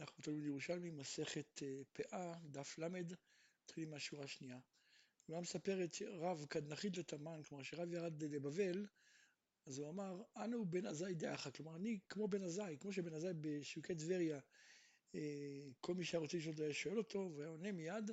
אנחנו 0.00 0.22
תלמוד 0.22 0.44
ירושלמי, 0.44 0.90
מסכת 0.90 1.62
אה, 1.62 1.82
פאה, 1.92 2.34
דף 2.44 2.78
ל', 2.78 2.88
מתחילים 3.64 3.90
מהשורה 3.90 4.24
השנייה. 4.24 4.58
הגמרא 5.24 5.40
מספרת 5.40 5.94
שרב 5.94 6.46
כדנחית 6.50 6.96
לתמן, 6.96 7.42
כלומר 7.42 7.62
שרב 7.64 7.92
ירד 7.92 8.22
לבבל, 8.22 8.86
אז 9.66 9.78
הוא 9.78 9.88
אמר, 9.88 10.22
אנו 10.36 10.66
בן 10.66 10.86
עזאי 10.86 11.14
דאחא, 11.14 11.50
כלומר 11.50 11.76
אני 11.76 11.98
כמו 12.08 12.28
בן 12.28 12.42
עזאי, 12.42 12.76
כמו 12.80 12.92
שבן 12.92 13.14
עזאי 13.14 13.32
בשוקי 13.40 13.94
טבריה, 13.94 14.40
אה, 15.14 15.20
כל 15.80 15.94
מי 15.94 16.04
שהיה 16.04 16.20
רוצה 16.20 16.36
לשאול 16.36 16.54
היה 16.58 16.74
שואל 16.74 16.98
אותו, 16.98 17.32
והיה 17.36 17.50
עונה 17.50 17.72
מיד, 17.72 18.10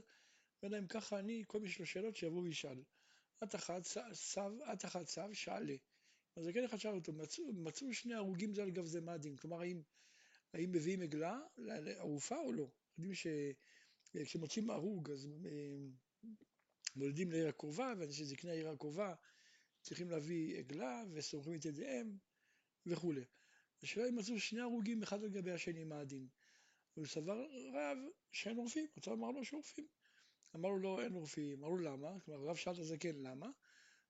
ואלא 0.63 0.79
אם 0.79 0.87
ככה 0.87 1.19
אני, 1.19 1.43
כל 1.47 1.59
מי 1.59 1.67
שיש 1.67 1.79
לו 1.79 1.85
שאלות 1.85 2.15
שיבוא 2.15 2.41
וישאל. 2.41 2.83
את 3.43 3.55
אחת 3.55 3.83
סב, 4.13 4.51
את 4.73 4.85
אחת 4.85 5.07
סב, 5.07 5.33
שאלה. 5.33 5.75
אז 6.35 6.49
כן 6.53 6.63
אחד 6.63 6.77
שאל 6.77 6.95
אותו, 6.95 7.13
מצאו, 7.13 7.53
מצאו 7.53 7.93
שני 7.93 8.13
הרוגים 8.13 8.53
זה 8.53 8.63
על 8.63 8.69
גב 8.69 8.85
זה 8.85 9.01
מאדים, 9.01 9.37
כלומר 9.37 9.61
האם 9.61 9.81
האם 10.53 10.71
מביאים 10.71 11.01
עגלה 11.01 11.39
ערופה 11.97 12.37
או 12.37 12.53
לא. 12.53 12.67
יודעים 12.97 13.13
שכשמוצאים 13.15 14.69
הרוג 14.69 15.11
אז 15.11 15.29
אה, 15.45 15.87
מולדים 16.95 17.31
לעיר 17.31 17.47
הקרובה, 17.47 17.93
ואנשי 17.97 18.25
זקני 18.25 18.51
העיר 18.51 18.69
הקרובה 18.69 19.15
צריכים 19.81 20.09
להביא 20.09 20.57
עגלה 20.59 21.03
וסומכים 21.13 21.55
את 21.55 21.65
ידיהם 21.65 22.17
וכולי. 22.85 23.23
השאלה 23.83 24.09
אם 24.09 24.15
מצאו 24.15 24.39
שני 24.39 24.61
הרוגים 24.61 25.03
אחד 25.03 25.21
לגבי 25.21 25.51
השני 25.51 25.83
מה 25.83 25.99
הדין. 25.99 26.27
הוא 26.93 27.05
סבר 27.05 27.45
רב 27.73 27.97
שאין 28.31 28.57
עורפים, 28.57 28.87
רוצה 28.95 29.11
לומר 29.11 29.31
לו 29.31 29.45
שעורפים. 29.45 29.87
אמר 30.55 30.69
לו 30.69 30.79
לא, 30.79 31.01
אין 31.03 31.13
עורפים, 31.13 31.63
אמר 31.63 31.69
לו 31.69 31.77
למה? 31.77 32.19
כלומר 32.19 32.45
רב 32.49 32.55
שאל 32.55 32.73
את 32.73 32.79
הזקן 32.79 33.15
למה? 33.15 33.49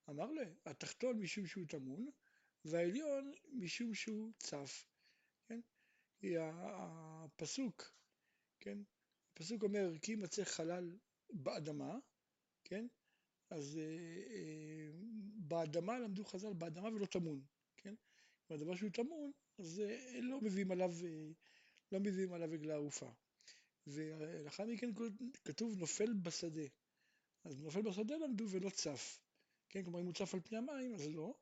אמר 0.10 0.32
לו, 0.32 0.42
התחתון 0.66 1.20
משום 1.20 1.48
שהוא 1.48 1.66
טמון 1.68 2.10
והעליון 2.66 3.32
משום 3.52 3.94
שהוא 3.94 4.32
צף. 4.38 4.93
היא 6.24 6.40
הפסוק, 6.40 7.94
כן? 8.60 8.78
הפסוק 9.34 9.64
אומר 9.64 9.92
כי 10.02 10.12
יימצא 10.12 10.44
חלל 10.44 10.98
באדמה, 11.30 11.98
כן? 12.64 12.88
אז 13.50 13.78
אה, 13.78 13.84
אה, 14.34 14.92
באדמה 15.36 16.00
למדו 16.00 16.26
חז"ל, 16.26 16.54
באדמה 16.54 16.90
ולא 16.90 17.06
טמון, 17.06 17.42
כן? 17.78 17.96
והדבר 18.50 18.76
שהוא 18.76 18.90
טמון, 18.90 19.32
אז 19.58 19.80
אה, 19.80 20.20
לא 20.22 20.42
מביאים 20.42 20.72
עליו, 20.72 20.92
אה, 21.06 21.32
לא 21.92 22.00
מביאים 22.00 22.34
עליו 22.34 22.54
עגלה 22.54 22.74
ערופה. 22.74 23.12
ולאחר 23.88 24.66
מכן 24.66 24.90
כתוב 25.46 25.78
נופל 25.78 26.14
בשדה. 26.14 26.68
אז 27.44 27.62
נופל 27.62 27.82
בשדה 27.82 28.16
למדו 28.18 28.46
ולא 28.50 28.70
צף. 28.70 29.20
כן, 29.70 29.84
כלומר 29.84 30.00
אם 30.00 30.06
הוא 30.06 30.14
צף 30.14 30.34
על 30.34 30.40
פני 30.40 30.58
המים 30.58 30.94
אז 30.94 31.08
לא, 31.08 31.36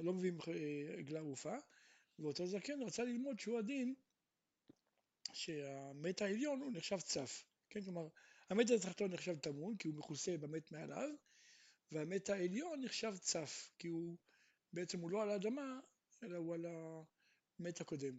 לא 0.00 0.12
מביאים 0.12 0.38
אה, 0.48 0.94
עגלה 0.98 1.18
ערופה. 1.18 1.56
ואותו 2.18 2.46
זקן 2.46 2.82
רצה 2.82 3.04
ללמוד 3.04 3.40
שהוא 3.40 3.58
הדין 3.58 3.94
שהמת 5.32 6.22
העליון 6.22 6.60
הוא 6.60 6.72
נחשב 6.72 7.00
צף, 7.00 7.44
כן? 7.70 7.80
כלומר, 7.82 8.08
המת 8.50 8.70
התחתון 8.70 9.12
נחשב 9.12 9.38
טמון 9.38 9.76
כי 9.76 9.88
הוא 9.88 9.96
מכוסה 9.96 10.36
במת 10.36 10.72
מעליו, 10.72 11.08
והמת 11.92 12.30
העליון 12.30 12.84
נחשב 12.84 13.14
צף, 13.20 13.70
כי 13.78 13.88
הוא 13.88 14.16
בעצם 14.72 15.00
הוא 15.00 15.10
לא 15.10 15.22
על 15.22 15.30
האדמה, 15.30 15.80
אלא 16.22 16.36
הוא 16.36 16.54
על 16.54 16.66
המת 16.66 17.80
הקודם. 17.80 18.18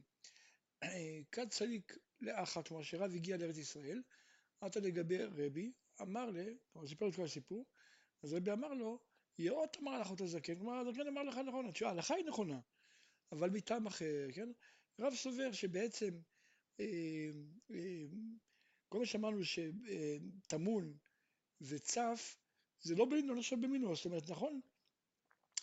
כד 1.31 1.49
צדיק 1.49 1.97
לאחת, 2.21 2.67
כלומר 2.67 2.83
שרב 2.83 3.11
הגיע 3.15 3.37
לארץ 3.37 3.57
ישראל, 3.57 4.01
עטה 4.61 4.79
לגבי 4.79 5.23
רבי, 5.23 5.71
אמר 6.01 6.29
לי, 6.29 6.57
כלומר 6.73 6.87
סיפר 6.87 7.09
את 7.09 7.15
כל 7.15 7.23
הסיפור, 7.23 7.65
אז 8.23 8.33
רבי 8.33 8.51
אמר 8.51 8.73
לו, 8.73 8.99
יאות 9.39 9.77
אמר 9.77 10.01
לך 10.01 10.11
אותו 10.11 10.27
זקן, 10.27 10.55
כלומר 10.55 10.73
הזקן 10.73 11.07
אמר 11.07 11.23
לך 11.23 11.37
נכון, 11.37 11.65
התשובה, 11.65 11.89
ההלכה 11.89 12.15
היא 12.15 12.25
נכונה, 12.25 12.59
אבל 13.31 13.49
מטעם 13.49 13.87
אחר, 13.87 14.31
כן? 14.33 14.51
רב 14.99 15.15
סובר 15.15 15.51
שבעצם 15.51 16.19
כל 18.89 18.99
מה 18.99 19.05
שאמרנו 19.05 19.39
שטמון 19.43 20.97
וצף 21.61 22.37
זה 22.81 22.95
לא 22.95 23.05
במינו, 23.05 23.35
לא 23.35 23.41
שווה 23.41 23.61
במינו, 23.61 23.95
זאת 23.95 24.05
אומרת 24.05 24.29
נכון, 24.29 24.61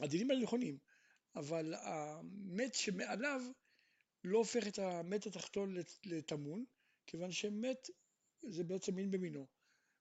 הדינים 0.00 0.30
האלה 0.30 0.42
נכונים, 0.42 0.78
אבל 1.36 1.74
המת 1.74 2.74
שמעליו 2.74 3.40
לא 4.24 4.38
הופך 4.38 4.66
את 4.68 4.78
המת 4.78 5.26
התחתון 5.26 5.74
לטמון, 6.04 6.64
כיוון 7.06 7.32
שמת 7.32 7.90
זה 8.42 8.64
בעצם 8.64 8.94
מין 8.94 9.10
במינו, 9.10 9.46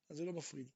אז 0.09 0.17
זה 0.17 0.25
לא 0.25 0.33
מפריד. 0.33 0.69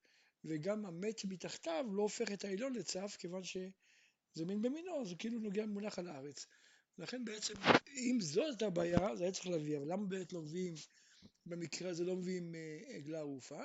וגם 0.46 0.86
המת 0.86 1.20
שמתחתיו 1.20 1.86
לא 1.92 2.02
הופך 2.02 2.32
את 2.32 2.46
העליון 2.46 2.74
לצף, 2.74 3.16
כיוון 3.20 3.44
שזה 3.44 4.46
מין 4.46 4.62
במינו, 4.62 5.06
זה 5.06 5.16
כאילו 5.16 5.40
נוגע 5.40 5.66
מונח 5.66 6.00
על 6.00 6.08
הארץ. 6.08 6.46
לכן 6.98 7.26
בעצם, 7.26 7.54
אם 7.88 8.18
זאת 8.22 8.62
הבעיה, 8.62 9.16
זה 9.16 9.24
היה 9.24 9.32
צריך 9.32 9.48
להביא, 9.48 9.78
אבל 9.78 9.92
למה 9.92 10.06
באמת 10.06 10.34
לא 10.34 10.42
מביאים, 10.42 10.74
במקרה 11.46 11.90
הזה 11.90 12.04
לא 12.04 12.16
מביאים 12.16 12.56
אה, 12.56 12.96
עגלה 12.96 13.20
ערופה? 13.20 13.64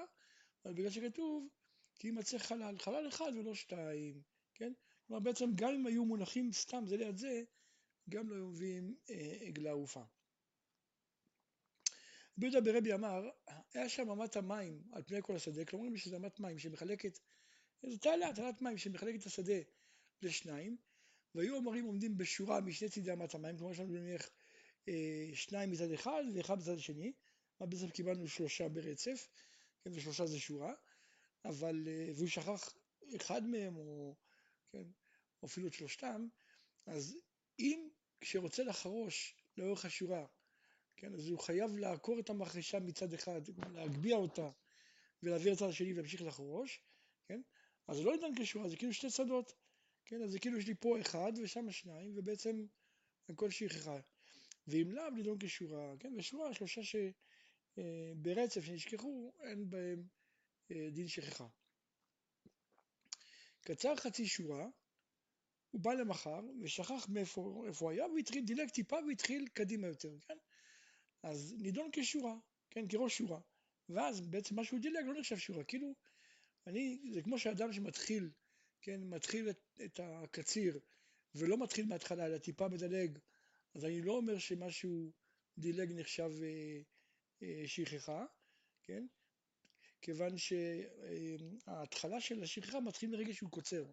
אבל 0.65 0.75
בגלל 0.75 0.91
שכתוב, 0.91 1.49
כי 1.95 2.09
יימצא 2.09 2.39
חלל, 2.39 2.79
חלל 2.79 3.09
אחד 3.09 3.33
ולא 3.37 3.55
שתיים, 3.55 4.23
כן? 4.55 4.73
כלומר 5.07 5.21
בעצם 5.21 5.51
גם 5.55 5.75
אם 5.75 5.87
היו 5.87 6.05
מונחים 6.05 6.53
סתם 6.53 6.85
זה 6.87 6.97
ליד 6.97 7.17
זה, 7.17 7.43
גם 8.09 8.31
לא 8.31 8.35
היו 8.35 8.49
מביאים 8.49 8.97
אה, 9.11 9.39
עגלה 9.41 9.71
ערופה. 9.71 10.03
רבי 12.39 12.47
יהודה 12.47 12.61
ברבי 12.61 12.95
אמר, 12.95 13.31
היה 13.75 13.89
שם 13.89 14.11
אמת 14.11 14.37
המים 14.37 14.83
על 14.93 15.03
פני 15.03 15.23
כל 15.23 15.37
השדה, 15.37 15.65
כלומר 15.65 15.97
שזה 15.97 16.17
אמת 16.17 16.41
מים 16.41 16.59
שמחלקת, 16.59 17.19
זו 17.83 17.99
תעלה, 17.99 18.35
תעלת 18.35 18.63
מים 18.63 18.79
שמחלקת 18.79 19.21
את 19.21 19.27
השדה 19.27 19.59
לשניים, 20.23 20.77
והיו 21.35 21.57
המורים 21.57 21.85
עומדים 21.85 22.17
בשורה 22.17 22.61
משני 22.61 22.89
צידי 22.89 23.13
אמת 23.13 23.35
המים, 23.35 23.57
כלומר 23.57 23.73
יש 23.73 23.81
לנו 23.81 23.93
נניח 23.93 24.31
אה, 24.89 25.31
שניים 25.35 25.71
מצד 25.71 25.93
אחד 25.93 26.23
ואחד 26.35 26.59
מצד 26.59 26.75
השני, 26.77 27.13
מה 27.61 27.67
בסוף 27.67 27.91
קיבלנו 27.91 28.29
שלושה 28.29 28.69
ברצף, 28.69 29.29
כן, 29.85 29.91
ושלושה 29.95 30.27
זה 30.27 30.39
שורה, 30.39 30.75
אבל, 31.45 31.89
אה, 31.89 32.11
והוא 32.17 32.29
שכח 32.29 32.75
אחד 33.17 33.47
מהם, 33.47 33.77
או, 33.77 34.17
כן, 34.73 34.85
אפילו 35.45 35.67
את 35.69 35.73
שלושתם, 35.73 36.29
אז 36.87 37.17
אם 37.59 37.89
כשרוצה 38.21 38.63
לחרוש 38.63 39.35
לאורך 39.57 39.85
השורה, 39.85 40.27
כן, 40.97 41.15
אז 41.15 41.29
הוא 41.29 41.39
חייב 41.39 41.77
לעקור 41.77 42.21
את 42.21 42.31
המחרשה 42.31 42.81
מצד 42.81 43.13
אחד, 43.13 43.41
להגביה 43.73 44.17
אותה 44.17 44.51
ולהעביר 45.23 45.53
לצד 45.53 45.69
השני 45.69 45.93
ולהמשיך 45.93 46.23
לחרוש, 46.23 46.81
כן, 47.29 47.41
אז 47.89 48.01
לא 48.01 48.13
ניתן 48.13 48.43
כשורה, 48.43 48.69
זה 48.69 48.77
כאילו 48.77 48.93
שתי 48.93 49.11
צדות, 49.11 49.53
כן, 50.09 50.23
אז 50.23 50.31
זה 50.31 50.39
כאילו 50.39 50.59
יש 50.59 50.67
לי 50.67 50.75
פה 50.75 51.01
אחד 51.01 51.33
ושם 51.43 51.71
שניים, 51.71 52.13
ובעצם 52.17 52.67
הכל 53.29 53.51
שכחה. 53.51 54.01
ואם 54.67 54.93
לאו 54.93 55.11
נידון 55.11 55.39
כשורה, 55.41 55.95
כן, 56.01 56.15
ושורה 56.17 56.55
שלושה 56.55 56.81
שברצף 56.85 58.61
אה, 58.61 58.67
שנשכחו, 58.67 59.33
אין 59.43 59.71
בהם 59.71 60.03
אה, 60.71 60.89
דין 60.93 61.09
שכחה. 61.09 61.47
קצר 63.61 63.97
חצי 63.97 64.27
שורה, 64.27 64.67
הוא 65.71 65.81
בא 65.81 65.95
למחר 65.95 66.41
ושכח 66.63 67.09
מאיפה 67.09 67.41
הוא 67.81 67.91
היה 67.91 68.07
והתחיל, 68.07 68.45
דילג 68.45 68.69
טיפה 68.69 68.97
והתחיל 69.09 69.49
קדימה 69.53 69.87
יותר, 69.87 70.19
כן? 70.21 70.37
אז 71.23 71.55
נידון 71.59 71.91
כשורה, 71.93 72.35
כן, 72.71 72.89
כראש 72.89 73.19
שורה. 73.19 73.41
ואז 73.89 74.21
בעצם 74.21 74.57
מה 74.57 74.65
שהוא 74.65 74.81
דילג 74.81 75.05
לא 75.05 75.21
נחשב 75.21 75.37
שורה, 75.39 75.65
כאילו, 75.65 75.95
אני, 76.67 76.99
זה 77.13 77.23
כמו 77.23 77.39
שאדם 77.39 77.73
שמתחיל 77.73 78.31
כן, 78.81 79.01
מתחיל 79.05 79.51
את, 79.51 79.81
את 79.85 80.01
הקציר 80.03 80.81
ולא 81.35 81.63
מתחיל 81.63 81.87
מההתחלה 81.87 82.27
אלא 82.27 82.39
טיפה 82.39 82.69
מדלג, 82.69 83.19
אז 83.75 83.85
אני 83.85 84.03
לא 84.03 84.13
אומר 84.13 84.39
שמשהו 84.39 85.13
דילג 85.59 85.93
נחשב 85.93 86.31
אה, 86.43 86.81
אה, 87.43 87.63
שכחה, 87.67 88.25
כן, 88.83 89.07
כיוון 90.01 90.39
שההתחלה 90.39 92.21
של 92.21 92.43
השכחה 92.43 92.81
מתחיל 92.81 93.11
מרגע 93.11 93.35
שהוא 93.35 93.51
קוצר. 93.51 93.85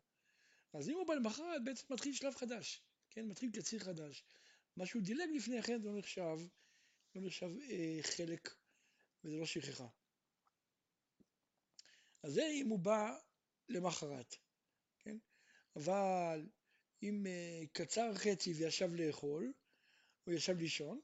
אז 0.74 0.90
אם 0.90 0.94
הוא 0.94 1.08
בא 1.08 1.14
למחרת 1.14 1.64
בעצם 1.64 1.94
מתחיל 1.94 2.14
שלב 2.14 2.36
חדש, 2.36 2.82
כן, 3.10 3.28
מתחיל 3.28 3.52
קציר 3.52 3.80
חדש. 3.80 4.24
מה 4.78 4.86
שהוא 4.86 5.02
דילג 5.02 5.30
לפני 5.36 5.62
כן 5.62 5.82
לא 5.82 5.98
נחשב, 5.98 6.38
לא 7.16 7.22
נחשב 7.22 7.50
אה, 7.70 8.00
חלק 8.02 8.56
וזה 9.24 9.38
לא 9.38 9.46
שכחה. 9.46 9.88
אז 12.24 12.34
זה 12.34 12.48
אם 12.54 12.68
הוא 12.68 12.80
בא 12.80 13.18
למחרת. 13.70 14.36
אבל 15.76 16.48
אם 17.04 17.28
אה, 17.28 17.64
קצר 17.74 18.16
חצי 18.16 18.54
וישב 18.54 18.94
לאכול, 18.94 19.54
או 20.28 20.32
ישב 20.32 20.58
לישון, 20.58 21.00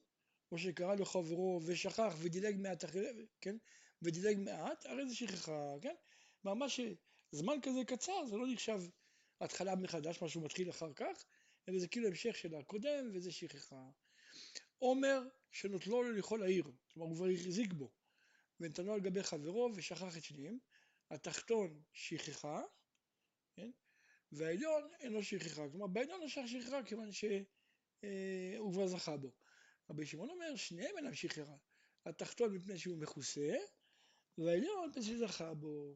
או 0.51 0.57
שקרא 0.57 0.95
לו 0.95 1.05
חברו 1.05 1.61
ושכח 1.65 2.13
ודילג 2.17 2.55
מעט, 2.57 2.83
כן? 3.41 3.57
ודילג 4.01 4.37
מעט, 4.37 4.85
הרי 4.85 5.09
זה 5.09 5.15
שכחה, 5.15 5.75
כן? 5.81 5.95
ממש 6.43 6.79
זמן 7.31 7.55
כזה 7.61 7.79
קצר 7.87 8.25
זה 8.25 8.37
לא 8.37 8.47
נחשב 8.47 8.81
התחלה 9.41 9.75
מחדש, 9.75 10.21
משהו 10.23 10.41
מתחיל 10.41 10.69
אחר 10.69 10.93
כך, 10.93 11.25
אלא 11.69 11.79
זה 11.79 11.87
כאילו 11.87 12.07
המשך 12.07 12.35
של 12.35 12.55
הקודם 12.55 13.09
וזה 13.13 13.31
שכחה. 13.31 13.89
עומר 14.79 15.21
שנוטלו 15.51 16.03
לו 16.03 16.11
לכל 16.11 16.43
העיר, 16.43 16.71
כלומר 16.93 17.09
הוא 17.09 17.15
כבר 17.15 17.27
החזיק 17.27 17.73
בו, 17.73 17.91
ונתנו 18.59 18.93
על 18.93 18.99
גבי 18.99 19.23
חברו 19.23 19.69
ושכח 19.75 20.17
את 20.17 20.23
שניהם, 20.23 20.57
התחתון 21.11 21.81
שכחה, 21.93 22.61
כן? 23.55 23.71
והעליון 24.31 24.93
אינו 24.99 25.23
שכחה, 25.23 25.69
כלומר 25.69 25.87
בעליון 25.87 26.23
נשך 26.23 26.41
שכחה 26.47 26.83
כיוון 26.83 27.11
שהוא 27.11 28.73
כבר 28.73 28.87
זכה 28.87 29.17
בו. 29.17 29.31
רבי 29.89 30.05
שמעון 30.05 30.29
אומר 30.29 30.55
שניהם 30.55 30.97
אינם 30.97 31.13
שכחה, 31.13 31.55
התחתון 32.05 32.55
מפני 32.55 32.77
שהוא 32.77 32.97
מכוסה, 32.97 33.53
והעליון 34.37 34.89
מפני 34.89 35.03
שזכה 35.03 35.53
בו. 35.53 35.95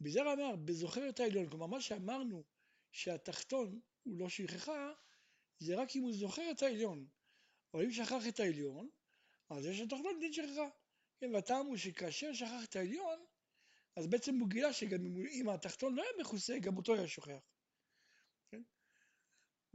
בזרע 0.00 0.32
אומר, 0.32 0.56
בזוכר 0.56 1.08
את 1.08 1.20
העליון, 1.20 1.48
כלומר 1.50 1.66
מה 1.66 1.80
שאמרנו 1.80 2.44
שהתחתון 2.92 3.80
הוא 4.02 4.18
לא 4.18 4.28
שכחה, 4.28 4.92
זה 5.58 5.76
רק 5.76 5.96
אם 5.96 6.02
הוא 6.02 6.12
זוכר 6.12 6.50
את 6.50 6.62
העליון. 6.62 7.06
אבל 7.74 7.84
אם 7.84 7.92
שכח 7.92 8.28
את 8.28 8.40
העליון, 8.40 8.88
אז 9.48 9.66
יש 9.66 9.80
לתחתון 9.80 10.20
דין 10.20 10.32
שכחה. 10.32 10.68
כן, 11.20 11.34
והטעם 11.34 11.66
הוא 11.66 11.76
שכאשר 11.76 12.32
שכח 12.32 12.64
את 12.64 12.76
העליון, 12.76 13.24
אז 13.96 14.06
בעצם 14.06 14.38
הוא 14.38 14.48
גילה 14.48 14.72
שגם 14.72 15.06
אם 15.16 15.48
התחתון 15.48 15.94
לא 15.94 16.02
היה 16.02 16.10
מכוסה, 16.20 16.58
גם 16.58 16.76
אותו 16.76 16.94
היה 16.94 17.08
שוכח. 17.08 17.50
כן? 18.50 18.62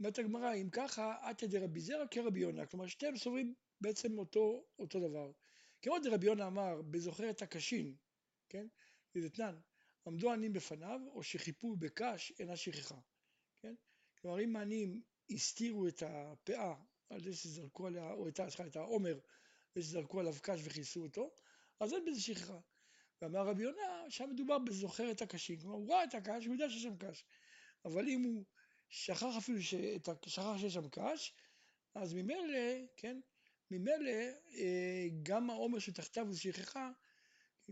אומרת 0.00 0.18
הגמרא, 0.18 0.54
אם 0.54 0.70
ככה, 0.72 1.16
עתא 1.22 1.46
דרבי 1.46 1.80
זרע 1.80 2.06
כרבי 2.10 2.40
יונה, 2.40 2.66
כלומר 2.66 2.86
שתיהם 2.86 3.16
סוברים 3.16 3.54
בעצם 3.80 4.18
אותו, 4.18 4.64
אותו 4.78 5.08
דבר. 5.08 5.32
כמו 5.82 5.98
דרבי 5.98 6.26
יונה 6.26 6.46
אמר, 6.46 6.82
בזוכר 6.82 7.30
את 7.30 7.42
הקשין, 7.42 7.94
כן? 8.48 8.66
לדתנן, 9.14 9.60
עמדו 10.06 10.32
עניים 10.32 10.52
בפניו, 10.52 11.00
או 11.06 11.22
שחיפו 11.22 11.76
בקש, 11.76 12.32
אינה 12.38 12.56
שכחה. 12.56 13.00
כן? 13.62 13.74
כלומר, 14.20 14.40
אם 14.40 14.56
העניים 14.56 15.02
הסתירו 15.30 15.88
את 15.88 16.02
הפאה 16.06 16.74
על 17.10 17.20
זה 17.20 17.34
שזרקו 17.36 17.86
עליה, 17.86 18.12
או 18.12 18.28
את, 18.28 18.40
את 18.66 18.76
העומר, 18.76 19.18
ושזרקו 19.76 20.20
עליו 20.20 20.34
קש 20.42 20.60
וכיסו 20.64 21.02
אותו, 21.02 21.30
אז 21.80 21.92
אין 21.92 22.04
בזה 22.04 22.20
שכחה. 22.20 22.58
ואמר 23.22 23.46
רבי 23.46 23.62
יונה, 23.62 24.10
שם 24.10 24.30
מדובר 24.30 24.58
בזוכר 24.58 25.10
את 25.10 25.22
הקשים, 25.22 25.60
כלומר 25.60 25.74
הוא 25.74 25.92
ראה 25.92 26.04
את 26.04 26.14
הקש, 26.14 26.46
הוא 26.46 26.54
יודע 26.54 26.70
שיש 26.70 26.82
שם 26.82 26.96
קש, 26.96 27.24
אבל 27.84 28.08
אם 28.08 28.22
הוא 28.22 28.44
שכח 28.88 29.36
אפילו 29.38 29.62
שאת, 29.62 30.08
שכח 30.26 30.56
שיש 30.58 30.74
שם 30.74 30.88
קש, 30.88 31.34
אז 31.94 32.12
ממילא, 32.14 32.86
כן, 32.96 33.20
ממילא 33.70 34.10
אה, 34.54 35.06
גם 35.22 35.50
העומר 35.50 35.78
שתחתיו 35.78 36.26
הוא 36.26 36.34
שכחה, 36.34 36.90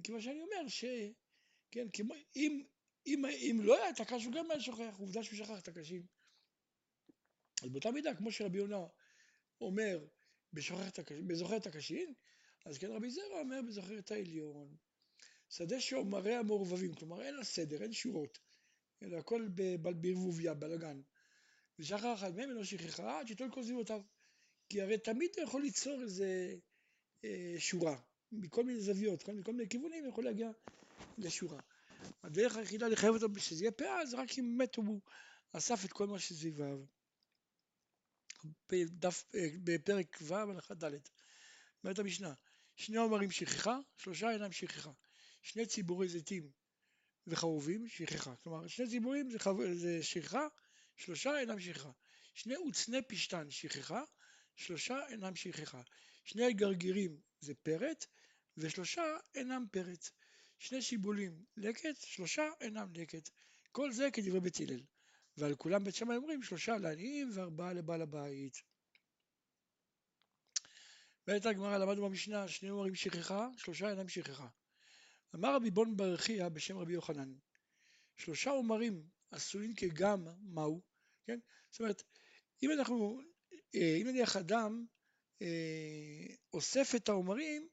כיוון 0.02 0.20
שאני 0.20 0.40
אומר 0.40 0.68
ש... 0.68 0.84
כן, 1.70 1.88
כמו, 1.92 2.14
אם, 2.36 2.62
אם, 3.06 3.24
אם 3.26 3.60
לא 3.62 3.76
היה 3.76 3.90
את 3.90 4.00
הקש 4.00 4.24
הוא 4.24 4.32
גם 4.32 4.50
היה 4.50 4.60
שוכח, 4.60 4.96
עובדה 4.98 5.22
שהוא 5.22 5.38
שכח 5.38 5.58
את 5.58 5.68
הקשים. 5.68 6.06
אז 7.62 7.68
באותה 7.68 7.90
מידה, 7.90 8.14
כמו 8.14 8.32
שרבי 8.32 8.58
יונה 8.58 8.86
אומר 9.60 10.06
בזוכר 10.52 11.56
את 11.56 11.66
הקשין, 11.66 12.14
אז 12.64 12.78
כן 12.78 12.90
רבי 12.90 13.10
זרע 13.10 13.40
אומר 13.40 13.62
בזוכר 13.62 13.98
את 13.98 14.10
העליון. 14.10 14.76
שדה 15.48 15.80
שאומריה 15.80 16.42
מעורבבים, 16.42 16.94
כלומר 16.94 17.22
אין 17.22 17.34
לה 17.34 17.44
סדר, 17.44 17.82
אין 17.82 17.92
שורות, 17.92 18.38
אלא 19.02 19.16
הכל 19.16 19.48
בערבוביה, 19.90 20.54
בלאגן. 20.54 21.00
ושחר 21.78 22.14
אחד 22.14 22.36
מהם 22.36 22.48
אינו 22.50 22.64
שכחה 22.64 23.20
עד 23.20 23.26
שתול 23.26 23.50
כל 23.50 23.62
סביבותיו. 23.62 24.02
כי 24.68 24.82
הרי 24.82 24.98
תמיד 24.98 25.30
אתה 25.30 25.40
יכול 25.40 25.62
ליצור 25.62 26.02
איזה 26.02 26.54
אה, 27.24 27.54
שורה, 27.58 28.00
מכל 28.32 28.64
מיני 28.64 28.80
זוויות, 28.80 29.22
כל, 29.22 29.32
מכל 29.32 29.52
מיני 29.52 29.68
כיוונים 29.68 30.08
יכול 30.08 30.24
להגיע 30.24 30.50
לשורה. 31.18 31.60
הדרך 32.22 32.56
היחידה 32.56 32.88
לחייב 32.88 33.14
אותו 33.14 33.40
שזה 33.40 33.64
יהיה 33.64 33.72
פאה 33.72 34.06
זה 34.06 34.16
רק 34.16 34.38
אם 34.38 34.58
באמת 34.58 34.76
הוא 34.76 35.00
אסף 35.52 35.84
את 35.84 35.92
כל 35.92 36.06
מה 36.06 36.18
שסביביו. 36.18 36.84
בדף, 38.72 39.24
אה, 39.34 39.48
בפרק 39.64 40.18
ו' 40.22 40.34
הלכה 40.34 40.74
ד', 40.74 40.92
אומרת 41.84 41.98
המשנה, 41.98 42.34
שני 42.76 42.96
עומרים 42.96 43.30
שכחה, 43.30 43.78
שלושה 43.96 44.30
אינם 44.30 44.52
שכחה, 44.52 44.90
שני 45.42 45.66
ציבורי 45.66 46.08
זיתים 46.08 46.50
וחרובים 47.26 47.88
שכחה, 47.88 48.36
כלומר 48.36 48.66
שני 48.66 48.88
ציבורים 48.88 49.30
זה, 49.30 49.38
חו... 49.38 49.74
זה 49.74 50.02
שכחה, 50.02 50.46
שלושה 50.96 51.40
אינם 51.40 51.60
שכחה, 51.60 51.90
שני 52.34 52.54
עוצני 52.54 53.02
פשתן 53.02 53.50
שכחה, 53.50 54.02
שלושה 54.56 55.06
אינם 55.08 55.36
שכחה, 55.36 55.82
שני 56.24 56.52
גרגירים 56.52 57.20
זה 57.40 57.54
פרט 57.54 58.06
ושלושה 58.56 59.02
אינם 59.34 59.64
פרט, 59.70 60.10
שני 60.58 60.82
שיבולים 60.82 61.44
לקט, 61.56 61.96
שלושה 62.00 62.42
אינם 62.60 62.92
לקט, 62.94 63.30
כל 63.72 63.92
זה 63.92 64.10
כדברי 64.12 64.40
בית 64.40 64.60
הלל. 64.60 64.82
ועל 65.38 65.54
כולם 65.54 65.84
בית 65.84 65.94
שמאי 65.94 66.16
אומרים 66.16 66.42
שלושה 66.42 66.76
לעניים 66.76 67.30
וארבעה 67.34 67.72
לבעל 67.72 68.02
הבית. 68.02 68.62
בעת 71.26 71.46
הגמרא 71.46 71.78
למדנו 71.78 72.02
במשנה 72.02 72.48
שני 72.48 72.70
אומרים 72.70 72.94
שכחה, 72.94 73.48
שלושה 73.56 73.90
אינם 73.90 74.08
שכחה. 74.08 74.48
אמר 75.34 75.54
רבי 75.54 75.70
בון 75.70 75.96
ברכיה 75.96 76.48
בשם 76.48 76.78
רבי 76.78 76.92
יוחנן, 76.92 77.34
שלושה 78.16 78.50
אומרים 78.50 79.08
עשויים 79.30 79.74
כגם 79.76 80.24
מהו, 80.40 80.82
כן? 81.26 81.38
זאת 81.70 81.80
אומרת, 81.80 82.02
אם 82.62 82.70
אנחנו, 82.72 83.20
אה, 83.74 83.96
אם 84.02 84.06
נניח 84.06 84.36
אדם 84.36 84.86
אה, 85.42 86.34
אוסף 86.52 86.92
את 86.96 87.08
האומרים, 87.08 87.68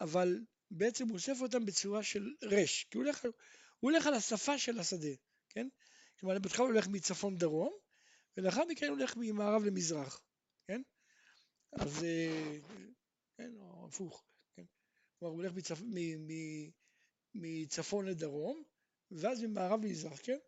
אבל 0.00 0.40
בעצם 0.70 1.08
הוא 1.08 1.14
אוסף 1.14 1.40
אותם 1.40 1.66
בצורה 1.66 2.02
של 2.02 2.34
רש, 2.42 2.84
כי 2.84 2.98
הוא 2.98 3.04
הולך, 3.04 3.24
הוא 3.80 3.90
הולך 3.90 4.06
על 4.06 4.14
השפה 4.14 4.58
של 4.58 4.78
השדה, 4.78 5.14
כן? 5.48 5.68
כלומר, 6.20 6.38
בהתחלה 6.38 6.64
הוא 6.64 6.72
הולך 6.72 6.88
מצפון 6.88 7.36
דרום, 7.36 7.78
ולאחר 8.36 8.64
מכן 8.64 8.86
הוא 8.86 8.98
הולך 8.98 9.14
ממערב 9.16 9.64
למזרח, 9.64 10.22
כן? 10.68 10.82
אז, 11.72 12.04
אה, 12.04 12.58
כן, 13.38 13.52
או 13.60 13.86
הפוך, 13.88 14.24
כן? 14.56 14.64
כלומר, 15.18 15.34
הוא 15.34 15.42
הולך 15.42 15.52
מצפ... 15.52 15.80
מ... 15.80 16.26
מ... 16.26 16.30
מצפון 17.40 18.06
לדרום, 18.06 18.62
ואז 19.10 19.42
ממערב 19.42 19.84
למזרח, 19.84 20.20
כן? 20.22 20.38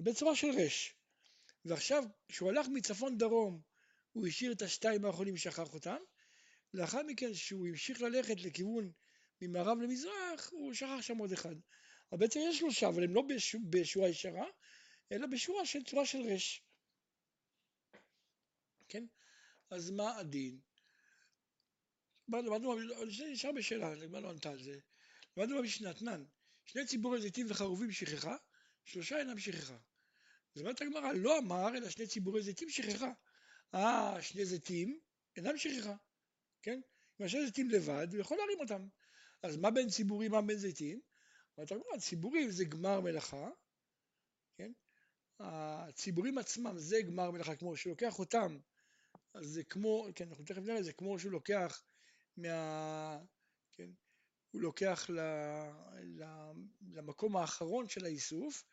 בצורה 0.00 0.36
של 0.36 0.50
רש. 0.58 0.94
ועכשיו, 1.64 2.04
כשהוא 2.28 2.48
הלך 2.48 2.66
מצפון 2.68 3.18
דרום, 3.18 3.60
הוא 4.12 4.26
השאיר 4.26 4.52
את 4.52 4.62
השתיים 4.62 5.04
האחרונים, 5.04 5.36
שכח 5.36 5.74
אותם. 5.74 5.96
לאחר 6.74 7.02
מכן, 7.02 7.32
כשהוא 7.32 7.66
המשיך 7.68 8.02
ללכת 8.02 8.40
לכיוון 8.40 8.92
ממערב 9.40 9.78
למזרח, 9.78 10.50
הוא 10.50 10.74
שכח 10.74 11.00
שם 11.00 11.18
עוד 11.18 11.32
אחד. 11.32 11.54
אבל 12.12 12.20
בעצם 12.20 12.40
יש 12.48 12.58
שלושה, 12.58 12.88
אבל 12.88 13.04
הם 13.04 13.14
לא 13.14 13.22
בשורה 13.70 14.08
ישרה, 14.08 14.46
אלא 15.12 15.26
בשורה 15.26 15.66
של 15.66 15.84
צורה 15.84 16.06
של 16.06 16.18
רש. 16.18 16.62
כן? 18.88 19.04
אז 19.70 19.90
מה 19.90 20.18
הדין? 20.18 20.60
למדנו, 22.28 22.76
זה 23.10 23.24
נשאר 23.32 23.52
בשאלה, 23.52 23.92
הגמרא 23.92 24.20
לא 24.20 24.30
ענתה 24.30 24.50
על 24.50 24.62
זה. 24.62 24.78
למדנו 25.36 25.58
במשנה, 25.58 25.94
תנן, 25.94 26.24
שני 26.68 26.86
ציבורי 26.86 27.20
זיתים 27.20 27.46
וחרובים 27.48 27.92
שכחה, 27.92 28.36
שלושה 28.84 29.18
אינם 29.18 29.38
שכחה. 29.38 29.76
זאת 30.54 30.62
אומרת 30.62 30.82
הגמרא, 30.82 31.12
לא 31.12 31.38
אמר, 31.38 31.68
אלא 31.76 31.90
שני 31.90 32.06
ציבורי 32.06 32.42
זיתים 32.42 32.70
שכחה. 32.70 33.12
אה, 33.74 34.22
שני 34.22 34.44
זיתים 34.44 35.00
אינם 35.36 35.56
שכחה, 35.56 35.94
כן? 36.62 36.80
אם 37.20 37.28
שני 37.28 37.46
זיתים 37.46 37.70
לבד, 37.70 38.06
הוא 38.12 38.20
יכול 38.20 38.36
להרים 38.38 38.60
אותם. 38.60 38.88
אז 39.42 39.56
מה 39.56 39.70
בין 39.70 39.88
ציבורים, 39.88 40.30
מה 40.30 40.42
בין 40.42 40.56
זיתים? 40.56 41.00
אומרת 41.56 41.72
הגמרא, 41.72 41.98
ציבורים 41.98 42.50
זה 42.50 42.64
גמר 42.64 43.00
מלאכה, 43.00 43.50
כן? 44.54 44.72
הציבורים 45.40 46.38
עצמם 46.38 46.78
זה 46.78 47.02
גמר 47.02 47.30
מלאכה, 47.30 47.56
כמו 47.56 47.76
שהוא 47.76 47.90
לוקח 47.90 48.18
אותם, 48.18 48.58
אז 49.34 49.46
זה 49.46 49.64
כמו, 49.64 50.06
כן, 50.14 50.28
אנחנו 50.28 50.44
תכף 50.44 50.62
נראה, 50.62 50.82
זה 50.82 50.92
כמו 50.92 51.18
שהוא 51.18 51.32
לוקח 51.32 51.82
מה... 52.36 53.18
כן, 53.72 53.90
הוא 54.50 54.60
לוקח 54.60 55.10
ל, 55.10 55.20
ל, 56.02 56.24
למקום 56.90 57.36
האחרון 57.36 57.88
של 57.88 58.04
האיסוף, 58.04 58.64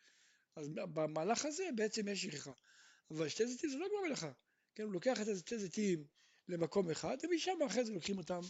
אז 0.56 0.68
במהלך 0.74 1.44
הזה 1.44 1.64
בעצם 1.76 2.08
יש 2.08 2.22
שכחה. 2.22 2.52
אבל 3.10 3.28
שתי 3.28 3.46
זיתים 3.46 3.70
זה 3.70 3.78
לא 3.78 3.88
גמר 3.88 4.08
מלאכה, 4.08 4.32
כן, 4.74 4.82
הוא 4.82 4.92
לוקח 4.92 5.20
את 5.20 5.28
השתי 5.28 5.58
זיתים 5.58 6.04
למקום 6.48 6.90
אחד, 6.90 7.16
ומשם 7.22 7.58
אחרי 7.66 7.84
זה 7.84 7.92
לוקחים 7.92 8.18
אותם 8.18 8.40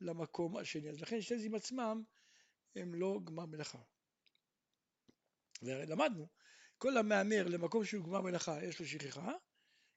למקום 0.00 0.56
השני. 0.56 0.90
אז 0.90 1.00
לכן 1.00 1.22
שתי 1.22 1.38
זיתים 1.38 1.54
עצמם 1.54 2.02
הם 2.76 2.94
לא 2.94 3.20
גמר 3.24 3.46
מלאכה. 3.46 3.78
ולמדנו 5.62 6.28
כל 6.78 6.96
המהמר 6.96 7.46
למקום 7.48 7.84
שהוא 7.84 8.04
גמר 8.04 8.20
מלאכה 8.20 8.64
יש 8.64 8.80
לו 8.80 8.86
שכחה, 8.86 9.32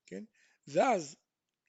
כן? 0.05 0.23
ואז 0.67 1.15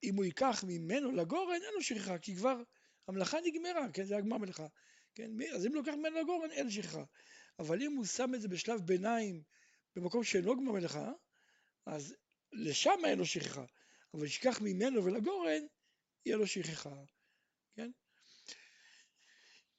אם 0.03 0.17
הוא 0.17 0.25
ייקח 0.25 0.65
ממנו 0.67 1.13
לגורן 1.13 1.55
אין 1.55 1.75
לו 1.75 1.83
שכחה, 1.83 2.19
כי 2.19 2.37
כבר 2.37 2.63
המלאכה 3.09 3.39
נגמרה, 3.45 3.93
כן? 3.93 4.05
זה 4.05 4.17
הגמר 4.17 4.39
מלאכה, 4.39 4.67
כן? 5.15 5.31
אז 5.55 5.67
אם 5.67 5.75
לוקח 5.75 5.93
ממנו 5.93 6.19
לגורן 6.21 6.51
אין 6.51 6.71
שכחה. 6.71 7.05
אבל 7.59 7.83
אם 7.83 7.93
הוא 7.93 8.05
שם 8.05 8.35
את 8.35 8.41
זה 8.41 8.49
בשלב 8.49 8.81
ביניים 8.81 9.43
במקום 9.97 10.25
שאינו 10.25 10.57
גמר 10.57 10.73
מלאכה, 10.73 11.13
אז 11.87 12.15
לשם 12.53 12.99
אין 13.05 13.19
לו 13.19 13.27
שכחה. 13.27 13.65
אבל 14.15 14.29
שיקח 14.29 14.61
ממנו 14.61 15.05
ולגורן, 15.05 15.63
יהיה 16.27 16.37
לו 16.37 16.47
שכחה, 16.47 16.95
כן? 17.75 17.91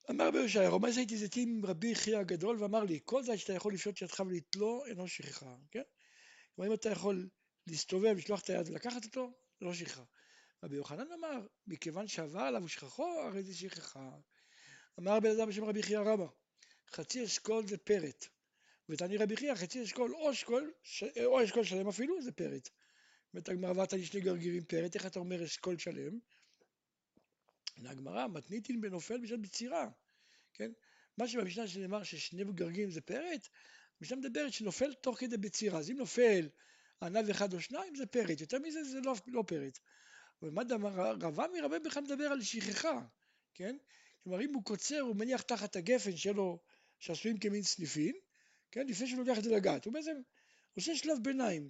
אמר 0.10 0.28
רבי 0.28 0.38
יושעיה, 0.38 0.70
רומז 0.70 0.98
הייתי 0.98 1.18
זיתים 1.18 1.66
רבי 1.66 1.96
חייא 1.96 2.18
הגדול 2.18 2.64
ואמר 2.64 2.84
לי, 2.84 3.00
כל 3.04 3.24
זית 3.24 3.40
שאתה 3.40 3.54
יכול 3.54 3.74
לפשוט 3.74 4.02
ידך 4.02 4.20
ולתלו 4.20 4.86
אינו 4.86 5.08
שכחה, 5.08 5.56
כן? 5.72 5.82
כלומר 6.56 6.70
אם 6.70 6.76
אתה 6.76 6.90
יכול 6.90 7.30
להסתובב, 7.68 8.16
לשלוח 8.18 8.42
את 8.42 8.50
היד 8.50 8.70
ולקחת 8.70 9.06
אותו, 9.06 9.34
לא 9.62 9.74
שכחה. 9.74 10.04
רבי 10.64 10.76
יוחנן 10.76 11.12
אמר, 11.12 11.48
מכיוון 11.68 12.08
שעבר 12.08 12.40
עליו 12.40 12.68
שכחו, 12.68 13.20
הרי 13.20 13.44
זה 13.44 13.56
שכחה. 13.56 14.10
אמר 15.00 15.20
בן 15.20 15.30
אדם 15.30 15.50
בשם 15.50 15.64
רבי 15.64 15.84
חייא 15.84 16.00
רבא, 16.00 16.26
חצי 16.90 17.26
אשכול 17.26 17.68
זה 17.68 17.78
פרט. 17.78 18.28
ותעני 18.90 19.18
רבי 19.18 19.38
חייא, 19.38 19.56
חצי 19.56 19.84
אשכול 19.84 20.16
או 20.16 20.32
אשכול, 20.32 20.74
או 21.26 21.44
אשכול 21.44 21.64
שלם 21.64 21.88
אפילו, 21.88 22.22
זה 22.22 22.32
פרט. 22.32 22.70
אומרת 23.34 23.50
הגמרא, 23.50 23.74
ואתה 23.78 24.04
שני 24.04 24.22
גרגירים 24.22 24.64
פרט, 24.64 24.96
איך 24.96 25.06
אתה 25.06 25.20
אומר 25.20 25.44
אשכול 25.44 25.78
שלם? 25.78 26.20
עונה 27.78 27.92
הגמרא, 27.92 28.28
מתניתין 28.28 28.82
בנופל 28.82 29.18
בשעת 29.18 29.40
בצירה, 29.40 29.90
כן? 30.54 30.72
מה 31.18 31.28
שבמשנה 31.28 31.68
שנאמר 31.68 32.04
ששני 32.04 32.44
גרגים 32.44 32.92
זה 32.92 33.02
פרט, 33.02 33.48
המשנה 34.00 34.18
מדברת 34.18 34.54
שנופל 34.54 34.94
תוך 34.94 35.20
כדי 35.20 35.38
בצירה, 35.38 35.80
אז 35.80 35.92
אם 35.92 35.98
נופל 35.98 36.50
ענב 37.02 37.30
אחד 37.30 37.54
או 37.54 37.62
שניים 37.62 37.96
זה 37.96 38.06
פרט, 38.06 38.42
יותר 38.42 38.60
מזה 38.60 38.84
זה 38.84 39.00
לא, 39.00 39.14
לא 39.28 39.44
פרט. 39.48 39.80
ומה 40.44 40.64
דבר, 40.64 41.16
רב 41.22 41.40
עמי 41.40 41.60
רבי 41.62 41.80
בכלל 41.80 42.04
מדבר 42.04 42.26
על 42.26 42.42
שכחה, 42.42 43.02
כן? 43.54 43.78
כלומר 44.24 44.42
אם 44.42 44.54
הוא 44.54 44.64
קוצר 44.64 45.00
הוא 45.00 45.16
מניח 45.16 45.42
תחת 45.42 45.76
הגפן 45.76 46.18
שלו 46.18 46.60
שעשויים 47.00 47.38
כמין 47.38 47.64
סניפין, 47.64 48.16
כן? 48.72 48.88
לפני 48.88 49.08
שהוא 49.08 49.20
לוקח 49.20 49.38
את 49.38 49.44
זה 49.44 49.56
לגת, 49.56 49.86
הוא 49.86 49.94
בעצם 49.94 50.22
עושה 50.76 50.96
שלב 50.96 51.18
ביניים, 51.22 51.70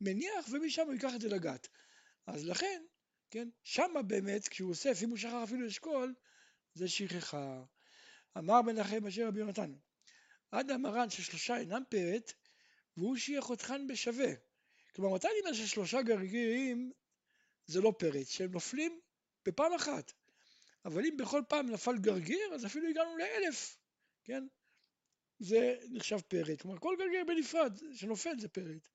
מניח 0.00 0.48
ומשם 0.50 0.82
הוא 0.82 0.92
ייקח 0.92 1.14
את 1.14 1.20
זה 1.20 1.28
לגת. 1.28 1.68
אז 2.26 2.44
לכן, 2.46 2.82
כן, 3.30 3.48
שמה 3.62 4.02
באמת 4.02 4.48
כשהוא 4.48 4.70
אוסף, 4.70 4.98
אם 5.02 5.08
הוא 5.10 5.16
שכח 5.16 5.32
אפילו 5.44 5.68
אשכול, 5.68 6.14
זה 6.74 6.88
שכחה. 6.88 7.64
אמר 8.38 8.62
מנחם 8.62 9.06
אשר 9.06 9.28
רבי 9.28 9.40
יונתן, 9.40 9.72
עד 10.50 10.70
המרן 10.70 11.10
ששלושה 11.10 11.56
אינם 11.56 11.82
פרט, 11.88 12.32
והוא 12.96 13.16
שיהיה 13.16 13.40
חותכן 13.40 13.86
בשווה. 13.86 14.32
כלומר, 14.94 15.14
מתי 15.14 15.28
אני 15.28 15.40
אומר 15.40 15.52
ששלושה 15.52 16.02
גרגירים 16.02 16.92
זה 17.66 17.80
לא 17.80 17.92
פרץ, 17.98 18.28
שהם 18.28 18.50
נופלים 18.50 19.00
בפעם 19.46 19.74
אחת. 19.74 20.12
אבל 20.84 21.04
אם 21.04 21.16
בכל 21.16 21.42
פעם 21.48 21.70
נפל 21.70 21.98
גרגיר, 21.98 22.54
אז 22.54 22.66
אפילו 22.66 22.88
הגענו 22.88 23.16
לאלף, 23.16 23.78
כן? 24.24 24.46
זה 25.38 25.76
נחשב 25.90 26.20
פרט. 26.20 26.62
כלומר, 26.62 26.78
כל 26.78 26.96
גרגיר 26.98 27.24
בנפרד 27.26 27.78
שנופל 27.94 28.40
זה 28.40 28.48
פרט. 28.48 28.88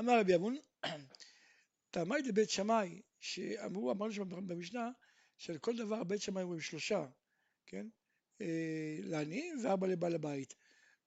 אמר 0.00 0.20
רבי 0.20 0.34
אבון, 0.34 0.56
תעמי 1.90 2.22
לבית 2.28 2.50
שמאי, 2.50 3.02
שאמרו, 3.20 3.92
אמרנו 3.92 4.12
שם 4.12 4.46
במשנה, 4.46 4.90
שעל 5.36 5.58
כל 5.58 5.76
דבר 5.76 6.04
בית 6.04 6.22
שמאי 6.22 6.42
אומרים 6.42 6.60
שלושה, 6.60 7.06
כן? 7.66 7.86
אה, 8.40 8.96
לעניים 9.02 9.64
וארבע 9.64 9.86
לבעל 9.86 10.14
הבית. 10.14 10.54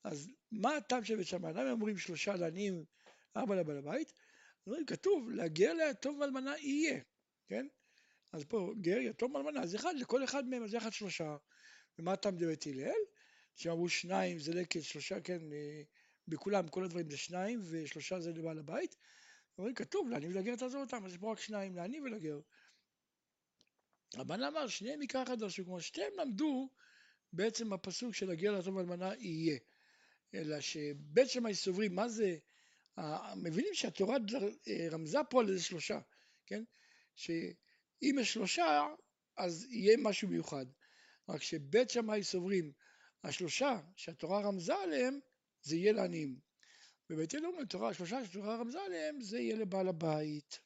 אז 0.03 0.29
מה 0.51 0.75
הטעם 0.75 1.03
של 1.03 1.15
בית 1.15 1.27
שמאי? 1.27 1.53
למה 1.53 1.71
אומרים 1.71 1.97
שלושה 1.97 2.35
לעניים, 2.35 2.85
ארבע 3.37 3.55
לבעל 3.55 3.77
הבית? 3.77 4.13
אומרים, 4.67 4.85
כתוב, 4.85 5.29
לגר 5.29 5.73
ליתום 5.73 6.19
ואלמנה 6.19 6.57
יהיה, 6.57 6.99
כן? 7.47 7.67
אז 8.31 8.43
פה 8.43 8.73
גר, 8.81 8.97
יתום 8.97 9.35
ואלמנה, 9.35 9.61
אז 9.61 9.75
אחד 9.75 9.95
לכל 9.95 10.23
אחד 10.23 10.47
מהם, 10.47 10.63
אז 10.63 10.73
יחד 10.73 10.93
שלושה. 10.93 11.37
ומה 11.99 12.13
הטעם 12.13 12.37
דבית 12.37 12.67
הלל? 12.67 13.01
שאמרו 13.55 13.89
שניים 13.89 14.39
זה 14.39 14.53
לקט, 14.53 14.81
שלושה, 14.81 15.21
כן, 15.21 15.53
אה, 15.53 15.81
בכולם, 16.27 16.67
כל 16.67 16.83
הדברים 16.83 17.09
זה 17.09 17.17
שניים, 17.17 17.61
ושלושה 17.63 18.19
זה 18.19 18.31
לבעל 18.31 18.59
הבית. 18.59 18.95
אומרים, 19.57 19.75
כתוב, 19.75 20.09
לעני 20.09 20.27
ולגר 20.27 20.55
תעזור 20.55 20.81
אותם, 20.81 21.05
אז 21.05 21.11
יש 21.11 21.17
פה 21.17 21.31
רק 21.31 21.39
שניים, 21.39 21.75
לעני 21.75 22.01
ולגר. 22.01 22.39
רבן 24.15 24.43
אמר, 24.43 24.67
שניהם 24.67 25.01
עיקר 25.01 25.23
אחד 25.23 25.39
דרשו, 25.39 25.65
כמו 25.65 25.81
שתיהם 25.81 26.13
למדו 26.19 26.69
בעצם 27.33 27.73
הפסוק 27.73 28.15
של 28.15 28.31
הגר 28.31 28.57
ליתום 28.57 28.75
ואלמנה 28.75 29.15
יהיה. 29.19 29.57
אלא 30.33 30.61
שבית 30.61 31.29
שמאי 31.29 31.55
סוברים, 31.55 31.95
מה 31.95 32.09
זה 32.09 32.37
מבינים 33.35 33.73
שהתורה 33.73 34.17
אה, 34.67 34.87
רמזה 34.91 35.17
פה 35.29 35.41
על 35.41 35.49
איזה 35.49 35.63
שלושה, 35.63 35.99
כן? 36.45 36.63
שאם 37.15 38.15
יש 38.21 38.33
שלושה, 38.33 38.87
אז 39.37 39.67
יהיה 39.69 39.97
משהו 39.97 40.27
מיוחד. 40.27 40.65
רק 41.29 41.41
שבית 41.41 41.89
שמאי 41.89 42.23
סוברים, 42.23 42.71
השלושה 43.23 43.79
שהתורה 43.95 44.41
רמזה 44.41 44.75
עליהם, 44.75 45.19
זה 45.61 45.75
יהיה 45.75 45.93
לעניים. 45.93 46.39
בבית 47.09 47.35
אלוהים 47.35 47.59
התורה, 47.59 47.89
השלושה 47.89 48.25
שהתורה 48.25 48.55
רמזה 48.55 48.81
עליהם, 48.81 49.21
זה 49.21 49.39
יהיה 49.39 49.55
לבעל 49.55 49.87
הבית. 49.87 50.59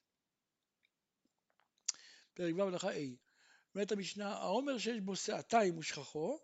פרק 2.33 2.55
ו' 2.55 2.61
הלכה 2.61 2.91
A. 2.91 2.99
אומרת 3.75 3.91
המשנה, 3.91 4.33
העומר 4.33 4.77
שיש 4.77 4.99
בו 4.99 5.15
שעתיים 5.15 5.77
ושכחו, 5.77 6.39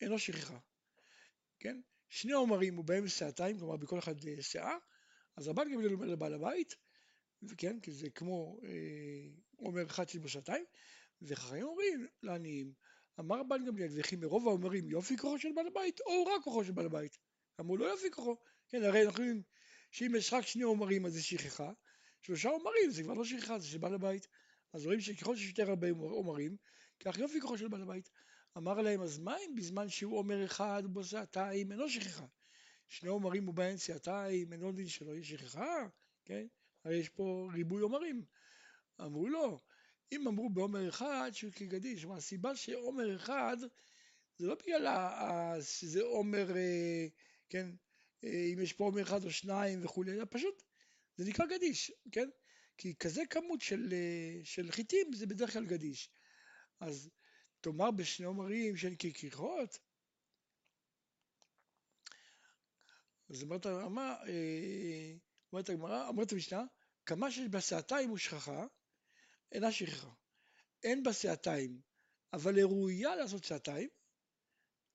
אינו 0.00 0.18
שכחה. 0.18 0.58
כן? 1.58 1.80
שני 2.08 2.32
עומרים 2.32 2.78
ובהם 2.78 3.08
שעתיים, 3.08 3.58
כלומר 3.58 3.76
בכל 3.76 3.98
אחד 3.98 4.14
שעה, 4.40 4.72
אה, 4.72 4.78
אז 5.36 5.48
רבן 5.48 5.72
גמליאל 5.72 5.92
אומר 5.92 6.06
לבעל 6.06 6.34
הבית, 6.34 6.74
כן, 7.56 7.80
כי 7.80 7.92
זה 7.92 8.10
כמו 8.10 8.60
אה, 8.64 9.28
אומר 9.58 9.86
אחד 9.86 10.08
שיש 10.08 10.20
בו 10.20 10.28
שעתיים, 10.28 10.64
וחכמים 11.22 11.62
אומרים 11.62 12.06
לעניים, 12.22 12.72
אמר 13.20 13.40
רבן 13.40 13.64
גמליאל, 13.66 13.88
וכי 13.94 14.16
מרוב 14.16 14.48
האומרים 14.48 14.90
יופי 14.90 15.16
כוחו 15.16 15.38
של 15.38 15.52
בעל 15.54 15.66
הבית, 15.66 16.00
או 16.00 16.26
רק 16.26 16.42
כוחו 16.42 16.64
של 16.64 16.72
בעל 16.72 16.86
הבית. 16.86 17.18
אמרו 17.60 17.76
לא 17.76 17.84
יופי 17.84 18.10
כוחו, 18.10 18.36
כן, 18.68 18.82
הרי 18.82 19.06
אנחנו 19.06 19.22
יודעים 19.22 19.42
שאם 19.90 20.14
יש 20.18 20.32
רק 20.32 20.46
שני 20.46 20.62
עומרים 20.62 21.06
אז 21.06 21.12
זה 21.12 21.22
שכחה, 21.22 21.72
שלושה 22.22 22.48
עומרים 22.48 22.90
זה 22.90 23.02
כבר 23.02 23.14
לא 23.14 23.24
שכחה, 23.24 23.58
זה 23.58 23.66
של 23.66 23.78
בעל 23.78 23.94
הבית. 23.94 24.28
אז 24.72 24.86
רואים 24.86 25.00
שככל 25.00 25.36
שיש 25.36 25.48
יותר 25.48 25.70
הרבה 25.70 25.90
עומרים, 25.90 26.56
כך 27.00 27.18
יופי 27.18 27.40
כוחו 27.40 27.58
של 27.58 27.68
בעל 27.68 27.82
הבית. 27.82 28.10
אמר 28.56 28.80
להם, 28.80 29.00
אז 29.00 29.18
מה 29.18 29.36
אם 29.38 29.54
בזמן 29.54 29.88
שהוא 29.88 30.18
עומר 30.18 30.44
אחד 30.44 30.82
ובו 30.86 31.04
שעתיים 31.04 31.72
אינו 31.72 31.88
שכחה? 31.88 32.26
שני 32.94 33.08
עומרים 33.08 33.48
ובהן 33.48 33.76
סיעתיים, 33.76 34.52
אין 34.52 34.62
עוד 34.62 34.76
דין 34.76 34.88
שלא 34.88 35.12
יהיה 35.12 35.24
שכחה, 35.24 35.88
כן? 36.24 36.46
הרי 36.84 36.96
יש 36.96 37.08
פה 37.08 37.48
ריבוי 37.52 37.82
עומרים. 37.82 38.24
אמרו 39.00 39.28
לא, 39.28 39.58
אם 40.12 40.28
אמרו 40.28 40.50
בעומר 40.50 40.88
אחד 40.88 41.30
שהוא 41.32 41.52
כגדיש, 41.52 42.00
כלומר 42.00 42.16
הסיבה 42.16 42.56
שעומר 42.56 43.16
אחד 43.16 43.56
זה 44.38 44.46
לא 44.46 44.54
בגלל 44.54 45.62
שזה 45.62 46.02
עומר, 46.02 46.56
אה, 46.56 47.06
כן, 47.48 47.70
אה, 48.24 48.50
אם 48.54 48.58
יש 48.62 48.72
פה 48.72 48.84
עומר 48.84 49.02
אחד 49.02 49.24
או 49.24 49.30
שניים 49.30 49.84
וכולי, 49.84 50.12
אלא 50.12 50.24
פשוט 50.30 50.62
זה 51.16 51.24
נקרא 51.24 51.46
גדיש, 51.46 51.92
כן? 52.12 52.28
כי 52.78 52.94
כזה 52.94 53.22
כמות 53.30 53.60
של, 53.60 53.88
אה, 53.92 54.40
של 54.44 54.72
חיטים 54.72 55.12
זה 55.12 55.26
בדרך 55.26 55.52
כלל 55.52 55.66
גדיש. 55.66 56.10
אז 56.80 57.10
תאמר 57.60 57.90
בשני 57.90 58.26
עומרים 58.26 58.76
שהן 58.76 58.94
ככריכות, 58.96 59.78
אז 63.34 63.42
אומרת 63.42 63.66
הרמה, 63.66 64.16
אה, 64.28 65.14
אומרת 65.52 65.68
הגמרא, 65.68 66.08
אומרת 66.08 66.32
המשנה, 66.32 66.64
כמה 67.06 67.30
שיש 67.30 67.48
בשעתיים 67.50 68.12
ושכחה, 68.12 68.66
אינה 69.52 69.72
שכחה. 69.72 70.10
אין 70.82 71.02
בשעתיים, 71.02 71.80
אבל 72.32 72.56
היא 72.56 72.64
ראויה 72.64 73.16
לעשות 73.16 73.44
שעתיים, 73.44 73.88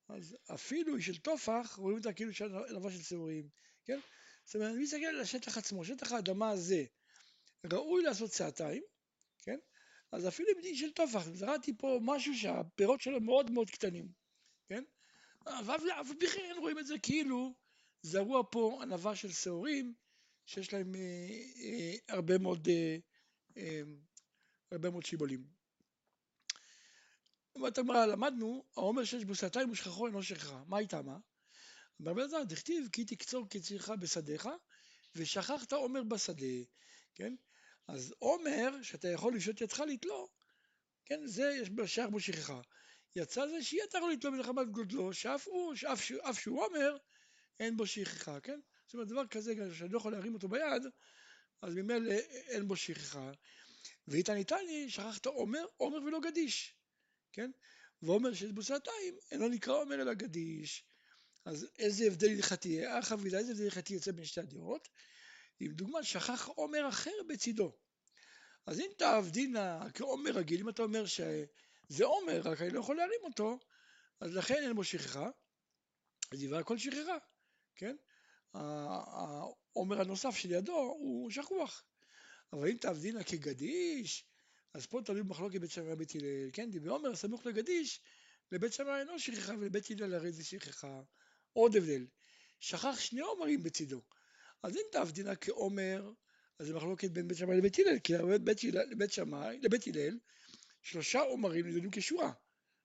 אז 0.10 0.38
אפילו 0.54 0.96
היא 0.96 1.04
של 1.04 1.18
טופח, 1.18 1.76
רואים 1.78 1.98
אותה 1.98 2.14
כאילו 2.14 2.34
של 2.34 2.56
ענבה 2.70 2.92
של 2.92 3.02
שעורים, 3.02 3.50
כן? 3.86 4.00
זאת 4.46 4.56
אומרת, 4.56 4.72
אני 4.74 4.84
מסתכל 4.84 5.06
על 5.06 5.22
השטח 5.22 5.58
עצמו, 5.58 5.86
שטח 5.86 6.12
האדמה 6.12 6.50
הזה, 6.50 6.86
ראוי 7.72 8.04
לעשות 8.04 8.32
שעתיים, 8.32 8.84
כן? 9.42 9.58
אז 10.12 10.28
אפילו 10.28 10.50
אם 10.50 10.64
היא 10.64 10.78
של 10.78 10.92
טופח, 10.92 11.28
זרעתי 11.28 11.78
פה 11.78 12.00
משהו 12.02 12.34
שהפירות 12.36 13.02
שלו 13.02 13.22
מאוד 13.22 13.52
מאוד 13.52 13.70
קטנים, 13.70 14.12
כן? 14.70 14.84
אבל 15.46 15.78
כן 16.34 16.56
רואים 16.58 16.80
את 16.80 16.88
זה 16.88 16.96
כאילו 17.04 17.56
זרוע 18.02 18.44
פה 18.52 18.80
ענווה 18.82 19.16
של 19.16 19.32
שעורים 19.32 19.94
שיש 20.46 20.74
להם 20.74 20.96
אה, 20.96 21.02
אה, 21.64 21.96
הרבה 22.08 22.38
מאוד 22.38 22.68
אה, 22.68 22.98
אה, 23.58 23.82
הרבה 24.72 24.90
מאוד 24.90 25.06
שיבולים. 25.06 25.60
אומרת 27.56 27.78
הגמרא, 27.78 28.06
למדנו, 28.06 28.66
העומר 28.78 29.04
שיש 29.04 29.26
בו 29.26 29.36
שעתיים 29.36 29.72
ושכחו 29.72 30.08
אינו 30.08 30.24
שכחה. 30.24 30.64
מה 30.68 30.78
הייתה 30.78 31.02
מה? 31.02 31.18
בן 32.00 32.20
אדם, 32.20 32.44
דכתיב 32.48 32.88
כי 32.92 33.06
תקצור 33.06 33.50
קצירך 33.50 33.90
בשדיך 33.90 34.50
ושכחת 35.16 35.74
עומר 35.74 36.04
בשדה, 36.04 36.64
כן? 37.16 37.36
אז 37.88 38.14
עומר, 38.20 38.82
שאתה 38.82 39.08
יכול 39.08 39.36
לשהות 39.36 39.62
ידך 39.62 39.80
לתלו, 39.80 40.30
כן? 41.06 41.28
זה 41.28 41.58
יש 41.62 41.70
בשער 41.70 42.10
בו 42.10 42.20
שכחה. 42.20 42.62
יצא 43.16 43.48
זה 43.48 43.64
שיהיה 43.64 43.86
יכול 43.98 44.12
לתלו 44.12 44.32
מלחמת 44.32 44.70
גודלו, 44.72 45.14
שאף 45.14 45.48
הוא, 45.48 45.76
שאף 45.76 46.40
שהוא 46.40 46.66
עומר, 46.66 46.98
אין 47.60 47.78
בו 47.78 47.88
שכחה, 47.88 48.40
כן? 48.40 48.60
זאת 48.86 48.94
אומרת, 48.94 49.08
דבר 49.08 49.28
כזה, 49.28 49.54
שאני 49.74 49.90
לא 49.90 49.98
יכול 49.98 50.12
להרים 50.12 50.34
אותו 50.34 50.48
ביד, 50.48 50.84
אז 51.62 51.76
ממילא 51.76 52.12
אין 52.48 52.68
בו 52.68 52.76
שכחה. 52.76 53.32
ואיתן 54.08 54.36
איתני, 54.36 54.90
שכחת 54.90 55.26
עומר, 55.26 55.66
עומר 55.78 55.98
ולא 55.98 56.20
גדיש, 56.20 56.76
כן? 57.34 57.52
ועומר 58.02 58.34
שיש 58.34 58.52
בו 58.52 58.64
שעתיים, 58.64 59.18
אינו 59.32 59.50
נקרא 59.50 59.74
עומר 59.74 59.96
אלא 59.96 60.14
גדיש. 60.14 60.84
אז 61.46 61.68
איזה 61.80 62.06
הבדל 62.06 62.30
הלכתי, 62.30 62.86
איך 62.86 63.12
אבידה, 63.12 63.38
איזה 63.38 63.52
הבדל 63.52 63.64
הלכתי 63.64 63.94
יוצא 63.94 64.12
בין 64.12 64.26
שתי 64.26 64.40
הדירות? 64.40 64.90
אם 65.62 65.72
דוגמה, 65.72 66.04
שכח 66.04 66.48
עומר 66.48 66.90
אחר 66.90 67.12
בצידו. 67.28 67.78
אז 68.66 68.80
אם 68.80 68.90
תעבדינה 68.98 69.90
כעומר 69.94 70.32
רגיל, 70.32 70.62
אם 70.62 70.70
אתה 70.70 70.84
אומר 70.84 71.06
שזה 71.06 72.06
עומר, 72.06 72.42
רק 72.44 72.62
אני 72.62 72.70
לא 72.70 72.80
יכול 72.80 72.96
להרים 72.96 73.22
אותו, 73.24 73.60
אז 74.20 74.36
לכן 74.36 74.64
אין 74.64 74.76
בו 74.76 74.84
שכחה, 74.84 75.30
אז 76.32 76.44
יבוא 76.44 76.58
הכל 76.58 76.78
שכחה. 76.78 77.18
כן? 77.80 77.96
העומר 78.54 80.02
הנוסף 80.02 80.36
שלידו 80.36 80.78
הוא 80.78 81.32
שכוח. 81.32 81.84
אבל 82.54 82.68
אם 82.68 82.78
תעבדינה 82.78 83.24
כגדיש, 83.24 84.26
אז 84.74 84.86
פה 84.86 85.02
תלוי 85.06 85.24
במחלוקת 85.24 85.62
בית 85.62 85.72
שמאי 85.72 85.94
ובית 85.94 86.16
הלל, 86.16 86.50
כן? 86.54 86.70
דברי 86.72 86.90
עומר 86.90 87.16
סמוך 87.16 87.46
לגדיש, 87.46 88.02
לבית 88.52 88.74
שמאי 88.74 89.00
אינו 89.00 89.20
שכחה 89.20 89.54
ולבית 89.60 89.92
הלל 89.92 90.14
הרי 90.14 90.32
זה 90.32 90.44
שכחה. 90.44 91.02
עוד 91.54 91.76
הבדל, 91.76 92.08
שכח 92.60 93.00
שני 93.00 93.20
עומרים 93.20 93.64
בצידו. 93.64 94.02
אז 94.64 94.76
אם 94.76 94.82
תעבדינה 94.92 95.36
כעומר, 95.36 96.12
אז 96.60 96.68
זה 96.68 96.74
מחלוקת 96.76 97.12
בין 97.12 97.28
בית 97.28 97.38
שמאי 97.38 97.58
לבית 97.58 97.80
הלל, 97.80 98.00
כי 98.00 98.14
לבית, 98.14 98.64
לבית 98.64 99.12
שמאי, 99.12 99.60
לבית 99.62 99.88
הלל, 99.88 100.20
שלושה 100.82 101.20
עומרים 101.20 101.66
נידונים 101.66 101.92
כשורה. 101.92 102.32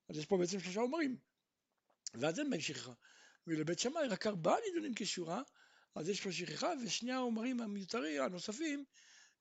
אז 0.09 0.19
יש 0.19 0.27
פה 0.27 0.37
בעצם 0.37 0.61
שלושה 0.61 0.81
עומרים. 0.81 1.17
ואז 2.15 2.39
אין 2.39 2.51
בהם 2.51 2.61
שכחה. 2.61 2.93
ולבית 3.47 3.79
שמאי 3.79 4.09
רק 4.09 4.27
ארבעה 4.27 4.57
נידונים 4.67 4.93
כשורה, 4.97 5.43
אז 5.95 6.09
יש 6.09 6.21
פה 6.21 6.33
שכחה, 6.33 6.73
ושני 6.85 7.13
העומרים 7.13 7.61
המיותרים, 7.61 8.23
הנוספים, 8.23 8.85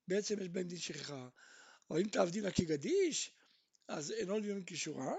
בעצם 0.08 0.42
יש 0.42 0.50
בהם 0.50 0.68
דין 0.68 0.78
שכחה. 0.78 1.30
או 1.90 2.00
אם 2.00 2.08
תעבדינא 2.08 2.50
כגדיש, 2.52 3.32
אז 3.88 4.12
אינו 4.12 4.40
נידון 4.40 4.64
כשורה, 4.66 5.16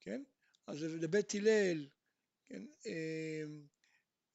כן? 0.00 0.22
אז 0.66 0.82
לבית 0.82 1.34
הלל, 1.34 1.88
כן? 2.46 2.62
אה, 2.86 3.42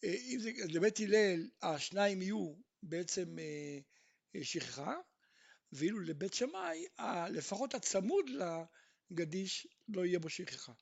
אה, 0.04 0.16
אם 0.16 0.40
זה, 0.40 0.52
לבית 0.70 1.00
הלל 1.00 1.50
השניים 1.62 2.22
יהיו 2.22 2.54
בעצם 2.84 3.40
אה, 3.40 4.44
שכחה, 4.44 4.96
ואילו 5.72 6.00
לבית 6.00 6.34
שמאי 6.34 6.86
לפחות 7.30 7.74
הצמוד 7.74 8.26
לגדיש 9.12 9.68
לא 9.88 10.06
יהיה 10.06 10.20
בו 10.20 10.30
שכחה. 10.30 10.74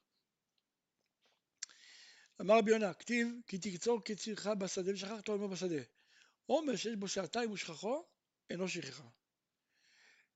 אמר 2.42 2.58
רבי 2.58 2.72
יונה, 2.72 2.94
כתיב 2.94 3.28
כי 3.48 3.58
תקצור 3.58 4.02
כצירך 4.06 4.48
בשדה 4.48 4.94
ושכחת 4.94 5.28
אומר 5.28 5.48
בשדה. 5.48 5.82
עומר 6.46 6.76
שיש 6.76 6.96
בו 6.96 7.08
שעתיים 7.08 7.52
ושכחו, 7.52 8.06
אינו 8.50 8.70
שכחה. 8.70 9.08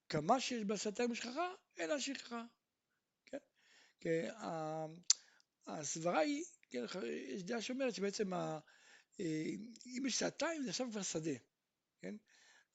כמה 0.09 0.39
שיש 0.39 0.63
בשעתיים 0.63 1.11
ושכחה, 1.11 1.53
אינה 1.77 1.99
שכחה. 1.99 2.43
כן? 3.25 3.37
כי 3.99 4.09
הסברה 5.67 6.19
היא, 6.19 6.43
כן, 6.69 6.85
יש 7.27 7.43
דעה 7.43 7.61
שאומרת 7.61 7.95
שבעצם 7.95 8.33
ה, 8.33 8.59
אה, 9.19 9.45
אם 9.85 10.03
יש 10.07 10.19
שעתיים 10.19 10.63
זה 10.63 10.69
עכשיו 10.69 10.87
כבר 10.91 11.03
שדה, 11.03 11.37
כן? 12.01 12.15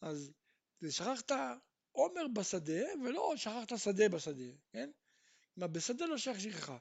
אז 0.01 0.33
שכחת 0.91 1.33
עומר 1.93 2.29
בשדה 2.29 2.85
ולא 3.05 3.35
שכחת 3.37 3.79
שדה 3.79 4.09
בשדה, 4.09 4.53
כן? 4.73 4.91
כלומר 5.55 5.67
בשדה 5.67 6.07
לא 6.07 6.19
שייך 6.19 6.41
שכחה. 6.41 6.79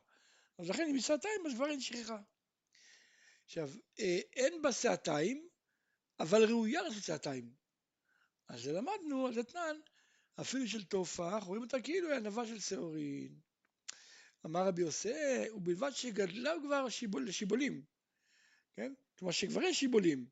אז 0.57 0.69
לכן 0.69 0.87
אם 0.89 0.95
יש 0.95 1.07
שעתיים 1.07 1.47
אז 1.47 1.53
כבר 1.53 1.67
אין 1.67 1.81
שכחה. 1.81 2.21
עכשיו, 3.45 3.69
אה, 3.99 4.19
אין 4.35 4.61
בה 4.61 4.71
שעתיים, 4.71 5.47
אבל 6.19 6.43
ראויה 6.43 6.81
לעשות 6.81 7.03
שעתיים. 7.03 7.53
אז 8.47 8.67
למדנו, 8.67 9.29
אז 9.29 9.37
אתנן, 9.37 9.77
אפילו 10.41 10.67
של 10.67 10.83
תופח, 10.83 11.43
רואים 11.45 11.63
אותה 11.63 11.81
כאילו 11.81 12.09
היא 12.09 12.17
ענווה 12.17 12.47
של 12.47 12.59
שעורין. 12.59 13.39
אמר 14.45 14.67
רבי 14.67 14.81
יוסי, 14.81 15.49
ובלבד 15.53 15.91
שגדלה 15.91 16.53
כבר 16.63 16.89
שיבול, 16.89 17.27
לשיבולים, 17.27 17.83
כן? 18.75 18.93
כלומר 19.19 19.31
שכבר 19.31 19.61
יש 19.63 19.79
שיבולים, 19.79 20.25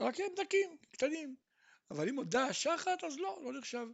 רק 0.00 0.20
הם 0.20 0.26
דקים, 0.36 0.76
קטנים. 0.92 1.36
אבל 1.90 2.08
אם 2.08 2.22
דש 2.24 2.62
שחת, 2.62 3.04
אז 3.04 3.18
לא, 3.18 3.40
לא 3.44 3.58
נחשב. 3.58 3.86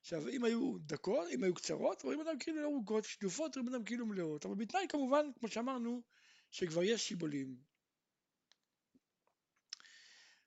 עכשיו, 0.00 0.28
אם 0.28 0.44
היו 0.44 0.78
דקות, 0.78 1.28
אם 1.30 1.44
היו 1.44 1.54
קצרות, 1.54 2.02
רואים 2.02 2.18
אותן 2.18 2.38
כאילו 2.40 2.62
לא 2.62 2.66
ארוכות, 2.66 3.04
שדופות, 3.04 3.56
רואים 3.56 3.74
אותן 3.74 3.84
כאילו 3.84 4.06
מלאות. 4.06 4.46
אבל 4.46 4.54
בתנאי 4.54 4.86
כמובן, 4.88 5.26
כמו 5.38 5.48
שאמרנו, 5.48 6.02
שכבר 6.50 6.82
יש 6.82 7.08
שיבולים. 7.08 7.56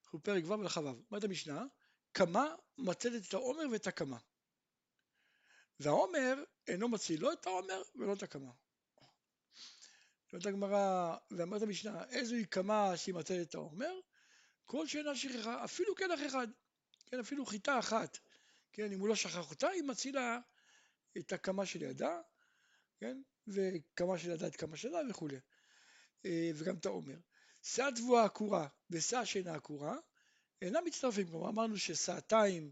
אנחנו 0.08 0.24
פרק 0.24 0.44
ו' 0.46 0.60
ולכ"ו. 0.60 0.80
אומרת 0.80 1.24
המשנה, 1.24 1.66
כמה 2.14 2.56
מצלת 2.78 3.28
את 3.28 3.34
העומר 3.34 3.64
ואת 3.72 3.88
הקמה. 3.88 4.18
והעומר 5.80 6.44
אינו 6.68 6.88
מציל 6.88 7.22
לא 7.22 7.34
את 7.34 7.46
העומר 7.46 7.82
ולא 7.96 8.14
את 8.14 8.24
הקמה. 8.24 8.52
אומרת 10.34 10.46
הגמרא, 10.46 11.18
ואמרת 11.32 11.62
המשנה, 11.62 12.04
איזוהי 12.10 12.46
קמה 12.46 12.98
שהיא 12.98 13.16
מצלת 13.16 13.50
את 13.50 13.56
העומר? 13.56 14.00
כל 14.66 14.88
שאינה 14.88 15.16
שכחה, 15.16 15.64
אפילו 15.64 15.96
קלח 15.96 16.20
אחד, 16.26 16.48
כן, 17.06 17.20
אפילו 17.20 17.46
חיטה 17.46 17.80
אחת, 17.80 18.18
כן, 18.74 18.92
אם 18.92 19.00
הוא 19.00 19.08
לא 19.08 19.16
שכח 19.16 19.50
אותה, 19.50 19.70
היא 19.70 19.84
מצילה 19.84 20.40
את 21.18 21.34
הקמה 21.34 21.66
שלידה, 21.66 22.22
כן, 22.98 23.22
וקמה 23.48 24.18
שלידה 24.18 24.48
את 24.48 24.56
קמה 24.56 24.78
שלה 24.78 25.00
וכולי, 25.10 25.40
אה, 26.26 26.52
וגם 26.56 26.76
את 26.76 26.86
העומר. 26.86 27.18
שאה 27.76 27.92
תבואה 27.96 28.26
עקורה 28.26 28.68
ושאה 28.90 29.26
שאינה 29.26 29.56
עקורה 29.56 29.98
אינם 30.62 30.86
מצטרפים, 30.86 31.28
כלומר 31.28 31.50
אמרנו 31.50 31.78
ששעתיים 31.78 32.72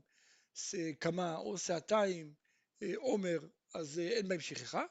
קמה 1.00 1.36
או 1.36 1.58
שעתיים 1.58 2.34
אה, 2.84 2.92
עומר 2.98 3.40
אז 3.74 4.00
אה, 4.00 4.10
אין 4.10 4.28
בהם 4.28 4.40
שכחה, 4.40 4.86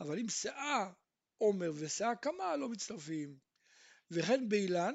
אבל 0.00 0.18
אם 0.18 0.28
שאה 0.28 0.90
עומר 1.38 1.72
ושאה 1.74 2.16
קמה 2.16 2.56
לא 2.56 2.68
מצטרפים. 2.68 3.38
וכן 4.10 4.48
באילן, 4.48 4.94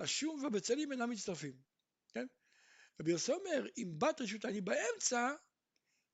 השום 0.00 0.42
והבצלים 0.42 0.92
אינם 0.92 1.10
מצטרפים, 1.10 1.56
כן? 2.08 2.26
רבי 3.00 3.10
יוסי 3.10 3.32
אומר, 3.32 3.66
אם 3.76 3.94
בת 3.98 4.20
רשות 4.20 4.44
אני 4.44 4.60
באמצע, 4.60 5.34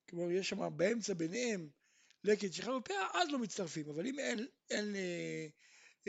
כלומר 0.09 0.31
יש 0.31 0.49
שם 0.49 0.77
באמצע 0.77 1.13
ביניהם 1.13 1.69
לקט 2.23 2.53
שכחה 2.53 2.71
ופאה, 2.71 3.21
אז 3.21 3.29
לא 3.29 3.39
מצטרפים, 3.39 3.89
אבל 3.89 4.07
אם 4.07 4.19
אין, 4.19 4.47
אין 4.69 4.95
אה, 4.95 5.47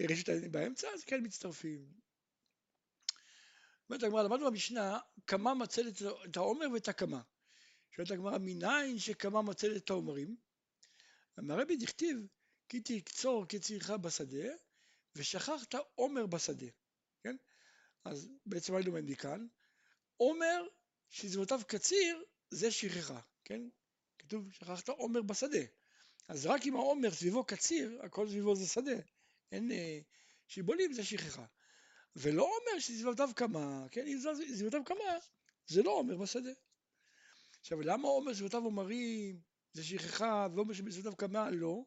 רשות 0.06 0.28
אני 0.28 0.48
באמצע, 0.48 0.88
אז 0.94 1.04
כן 1.04 1.20
מצטרפים. 1.24 1.86
אומרת 3.90 4.02
הגמרא, 4.02 4.22
למדנו 4.22 4.50
במשנה 4.50 4.98
כמה 5.26 5.54
מצל 5.54 5.88
את 6.24 6.36
העומר 6.36 6.66
ואת 6.74 6.88
הקמה. 6.88 7.20
שואלת 7.90 8.10
הגמרא, 8.10 8.38
מניין 8.38 8.98
שכמה 8.98 9.42
מצל 9.42 9.76
את 9.76 9.90
העומרים? 9.90 10.36
אמר 11.38 11.60
רבי 11.60 11.76
דכתיב, 11.76 12.26
כי 12.68 12.80
תקצור 12.80 13.46
כצריכה 13.48 13.96
בשדה, 13.96 14.48
ושכחת 15.16 15.74
עומר 15.94 16.26
בשדה, 16.26 16.66
כן? 17.22 17.36
אז 18.04 18.28
בעצם 18.46 18.72
מה 18.72 18.80
לומד 18.80 19.10
מכאן? 19.10 19.46
עומר 20.16 20.66
שזמותיו 21.10 21.60
קציר 21.66 22.24
זה 22.50 22.70
שכחה, 22.70 23.20
כן? 23.44 23.60
כתוב 24.18 24.52
שכחת 24.52 24.88
עומר 24.88 25.22
בשדה. 25.22 25.64
אז 26.28 26.46
רק 26.46 26.66
אם 26.66 26.76
העומר 26.76 27.10
סביבו 27.10 27.44
קציר, 27.44 28.00
הכל 28.02 28.28
סביבו 28.28 28.56
זה 28.56 28.66
שדה. 28.66 28.96
אין 29.52 29.72
אה, 29.72 29.98
שיבולים 30.46 30.92
זה 30.92 31.04
שכחה. 31.04 31.44
ולא 32.16 32.42
אומר 32.42 32.78
שסביבותיו 32.78 33.30
כמה, 33.36 33.86
כן? 33.90 34.06
אם 34.06 34.18
סביבותיו 34.54 34.84
כמה, 34.84 35.18
זה 35.66 35.82
לא 35.82 35.90
עומר 35.90 36.16
בשדה. 36.16 36.50
עכשיו, 37.60 37.80
למה 37.80 38.08
עומר 38.08 38.34
סביבותיו 38.34 38.64
עומרים 38.64 39.40
זה 39.72 39.84
שכחה, 39.84 40.46
ועומר 40.54 40.74
שבסביבותיו 40.74 41.16
כמה 41.16 41.50
לא? 41.50 41.84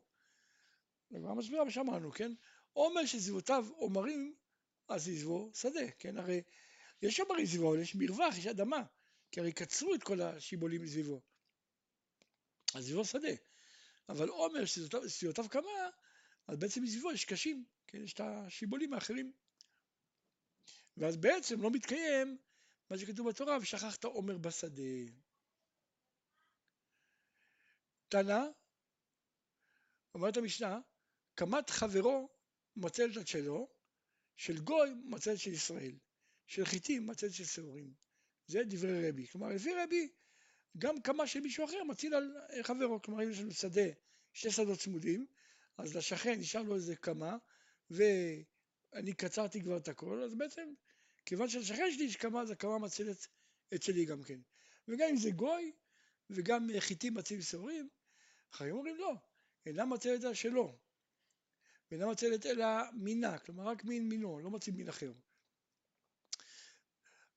הגמרא 1.11 1.33
מסבירה 1.33 1.63
מה 1.63 1.71
שאמרנו, 1.71 2.11
כן? 2.11 2.31
עומר 2.73 3.05
שסביבותיו 3.05 3.65
עומרים, 3.69 4.35
אז 4.87 5.03
סביבו 5.03 5.51
שדה, 5.53 5.91
כן? 5.99 6.17
הרי 6.17 6.41
יש 7.01 7.19
עומרים 7.19 7.45
סביבו, 7.45 7.73
אבל 7.73 7.81
יש 7.81 7.95
מרווח, 7.95 8.37
יש 8.37 8.47
אדמה, 8.47 8.83
כי 9.31 9.39
הרי 9.39 9.51
קצרו 9.51 9.95
את 9.95 10.03
כל 10.03 10.21
השיבולים 10.21 10.81
מסביבו. 10.81 11.21
אז 12.73 12.85
סביבו 12.85 13.05
שדה. 13.05 13.33
אבל 14.09 14.29
עומר 14.29 14.65
שסביבותיו 14.65 15.45
כמה, 15.49 15.89
אז 16.47 16.57
בעצם 16.57 16.83
מסביבו 16.83 17.11
יש 17.11 17.25
קשים, 17.25 17.65
כן? 17.87 18.03
יש 18.03 18.13
את 18.13 18.19
השיבולים 18.19 18.93
האחרים. 18.93 19.31
ואז 20.97 21.17
בעצם 21.17 21.61
לא 21.61 21.71
מתקיים 21.71 22.37
מה 22.89 22.97
שכתוב 22.97 23.29
בתורה, 23.29 23.57
ושכחת 23.61 24.03
עומר 24.03 24.37
בשדה. 24.37 25.11
תנא, 28.09 28.39
אומרת 30.15 30.37
המשנה, 30.37 30.79
קמת 31.35 31.69
חברו 31.69 32.29
מצלת 32.75 33.17
את 33.17 33.27
שלו, 33.27 33.67
של 34.35 34.59
גוי 34.59 34.89
מצלת 35.03 35.39
של 35.39 35.51
ישראל, 35.51 35.95
של 36.47 36.65
חיטים 36.65 37.07
מצלת 37.07 37.33
של 37.33 37.45
שעורים. 37.45 37.93
זה 38.47 38.61
דברי 38.67 39.09
רבי. 39.09 39.27
כלומר, 39.27 39.47
לפי 39.47 39.69
רבי, 39.83 40.09
גם 40.77 41.01
קמה 41.01 41.27
של 41.27 41.39
מישהו 41.39 41.65
אחר 41.65 41.83
מציל 41.83 42.13
על 42.13 42.35
חברו. 42.63 43.01
כלומר, 43.01 43.23
אם 43.23 43.31
יש 43.31 43.39
לנו 43.39 43.51
שדה, 43.51 43.87
שתי 44.33 44.51
שדות 44.51 44.79
צמודים, 44.79 45.25
אז 45.77 45.95
לשכן 45.95 46.39
נשאר 46.39 46.61
לו 46.61 46.75
איזה 46.75 46.95
קמה, 46.95 47.37
ואני 47.89 49.13
קצרתי 49.17 49.61
כבר 49.61 49.77
את 49.77 49.87
הכל, 49.87 50.23
אז 50.23 50.35
בעצם, 50.35 50.73
כיוון 51.25 51.49
שלשכן 51.49 51.91
שלי 51.91 52.03
יש 52.03 52.15
קמה, 52.15 52.41
אז 52.41 52.51
הקמה 52.51 52.77
מצילת 52.77 53.27
את 53.73 53.83
שלי 53.83 54.05
גם 54.05 54.23
כן. 54.23 54.39
וגם 54.87 55.07
אם 55.09 55.17
זה 55.17 55.31
גוי, 55.31 55.71
וגם 56.29 56.69
חיטים 56.79 57.13
מצילים 57.13 57.41
שעורים, 57.41 57.89
חיים 58.51 58.75
אומרים 58.75 58.95
לא, 58.95 59.13
אינה 59.65 59.85
מצלת 59.85 60.23
אלא 60.23 60.33
שלו, 60.33 60.77
ואינה 61.91 62.07
מצלת 62.07 62.45
אלא 62.45 62.65
מינה, 62.93 63.39
כלומר 63.39 63.63
רק 63.63 63.83
מין 63.83 64.09
מינו, 64.09 64.39
לא 64.39 64.49
מוצאים 64.49 64.75
מין 64.75 64.89
אחר. 64.89 65.13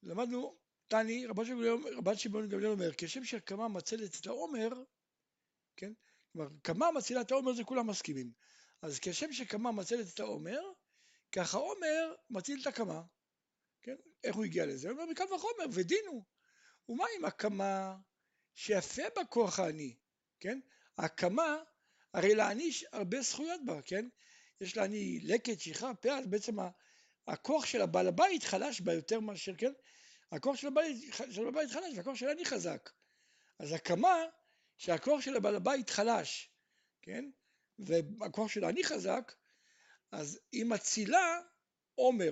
למדנו, 0.02 0.58
תני, 0.88 1.26
רבן 1.96 2.16
שמעון 2.16 2.48
גמליאל 2.48 2.70
אומר, 2.70 2.90
כשם 2.98 3.24
שקמה 3.24 3.68
מצלת 3.68 4.20
את 4.20 4.26
העומר, 4.26 4.68
כן, 5.76 5.92
כלומר, 6.34 6.50
קמה 6.62 6.90
מצילה 6.90 7.20
את 7.20 7.32
העומר 7.32 7.52
זה 7.52 7.64
כולם 7.64 7.86
מסכימים. 7.86 8.32
אז 8.82 8.98
כשם 9.02 9.32
שקמה 9.32 9.72
מצלת 9.72 10.14
את 10.14 10.20
העומר, 10.20 10.60
ככה 11.32 11.58
עומר 11.58 12.14
מציל 12.30 12.60
את 12.62 12.66
הקמה. 12.66 13.02
כן? 13.82 13.96
איך 14.24 14.36
הוא 14.36 14.44
הגיע 14.44 14.66
לזה? 14.66 14.88
הוא 14.88 14.98
אומר, 14.98 15.10
מקל 15.10 15.34
וחומר, 15.34 15.64
ודינו. 15.72 16.24
ומה 16.88 17.04
עם 17.16 17.24
הקמה 17.24 17.96
שיפה 18.54 19.02
בה 19.16 19.24
כוח 19.24 19.58
העני, 19.58 19.96
כן? 20.40 20.60
הקמה, 20.98 21.56
הרי 22.14 22.34
לעני 22.34 22.70
הרבה 22.92 23.20
זכויות 23.20 23.60
בה, 23.64 23.82
כן? 23.82 24.08
יש 24.60 24.76
לעני 24.76 25.20
לקט, 25.22 25.60
שכחה, 25.60 25.94
פה, 25.94 26.18
אז 26.18 26.26
בעצם 26.26 26.56
הכוח 27.26 27.66
של 27.66 27.80
הבעל 27.80 28.08
הבית 28.08 28.42
חלש 28.42 28.80
בה 28.80 28.92
יותר 28.92 29.20
מאשר, 29.20 29.52
כן? 29.58 29.72
הכוח 30.32 30.56
של 30.56 30.66
הבית, 30.66 31.14
של 31.30 31.48
הבית 31.48 31.70
חלש 31.70 31.96
והכוח 31.96 32.14
של 32.14 32.28
העני 32.28 32.44
חזק. 32.44 32.90
אז 33.58 33.72
הקמה 33.72 34.24
שהכוח 34.76 35.20
של 35.20 35.37
הבעל 35.37 35.56
הבית 35.56 35.90
חלש, 35.90 36.50
כן? 37.02 37.30
והכוח 37.78 38.50
של 38.50 38.64
האני 38.64 38.84
חזק, 38.84 39.32
אז 40.12 40.40
היא 40.52 40.64
מצילה 40.64 41.40
עומר, 41.94 42.30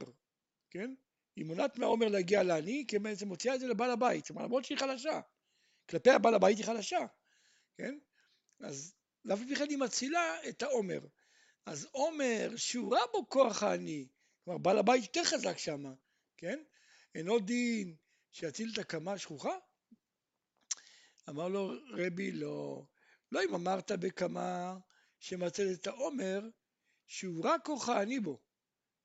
כן? 0.70 0.94
היא 1.36 1.44
מונעת 1.44 1.78
מהעומר 1.78 2.08
להגיע 2.08 2.42
לעני, 2.42 2.84
כי 2.88 2.98
בעצם 2.98 3.28
מוציאה 3.28 3.54
את 3.54 3.60
זה 3.60 3.66
לבעל 3.66 3.90
הבית, 3.90 4.24
זאת 4.24 4.30
אומרת, 4.30 4.44
למרות 4.44 4.64
שהיא 4.64 4.78
חלשה. 4.78 5.20
כלפי 5.90 6.10
הבעל 6.10 6.34
הבית 6.34 6.58
היא 6.58 6.66
חלשה, 6.66 7.06
כן? 7.76 7.98
אז 8.60 8.94
פי 9.48 9.56
כן 9.56 9.66
היא 9.70 9.78
מצילה 9.78 10.48
את 10.48 10.62
העומר. 10.62 11.00
אז 11.66 11.88
עומר, 11.92 12.52
שורה 12.56 13.00
בו 13.12 13.28
כוח 13.28 13.62
העני, 13.62 14.08
כלומר 14.44 14.58
בעל 14.58 14.78
הבית 14.78 15.02
יותר 15.02 15.24
חזק 15.24 15.58
שם, 15.58 15.84
כן? 16.36 16.62
אינו 17.14 17.38
דין 17.38 17.96
שיציל 18.30 18.70
את 18.72 18.78
הקמה 18.78 19.12
השכוחה? 19.12 19.58
אמר 21.28 21.48
לו 21.48 21.72
רבי 21.90 22.32
לא, 22.32 22.84
לא 23.32 23.44
אם 23.44 23.54
אמרת 23.54 23.92
בקמה 23.92 24.78
שמציל 25.20 25.72
את 25.72 25.86
העומר, 25.86 26.40
שהוא 27.06 27.44
רק 27.44 27.64
כוח 27.64 27.88
העני 27.88 28.20
בו, 28.20 28.40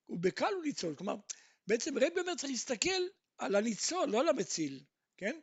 ובקל 0.10 0.53
הוא 0.53 0.63
ניצול, 0.63 0.95
כלומר 0.95 1.15
בעצם 1.67 1.97
רבי 1.97 2.19
אומר 2.19 2.36
צריך 2.36 2.51
להסתכל 2.51 3.01
על 3.38 3.56
הניצול, 3.56 4.10
לא 4.10 4.19
על 4.19 4.30
המציל, 4.30 4.84
כן? 5.17 5.39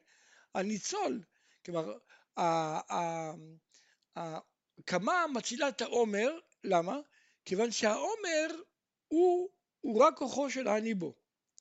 הניצול, 0.55 1.23
כלומר 1.65 1.99
הקמה 4.17 5.27
מצילה 5.35 5.69
את 5.69 5.83
העומר, 5.83 6.39
למה? 6.65 7.01
כיוון 7.45 7.71
שהעומר 7.71 8.63
הוא, 9.09 9.51
הוא 9.81 10.03
רק 10.03 10.17
כוחו 10.17 10.51
של 10.51 10.69
העני 10.69 10.95
בו, 10.95 11.15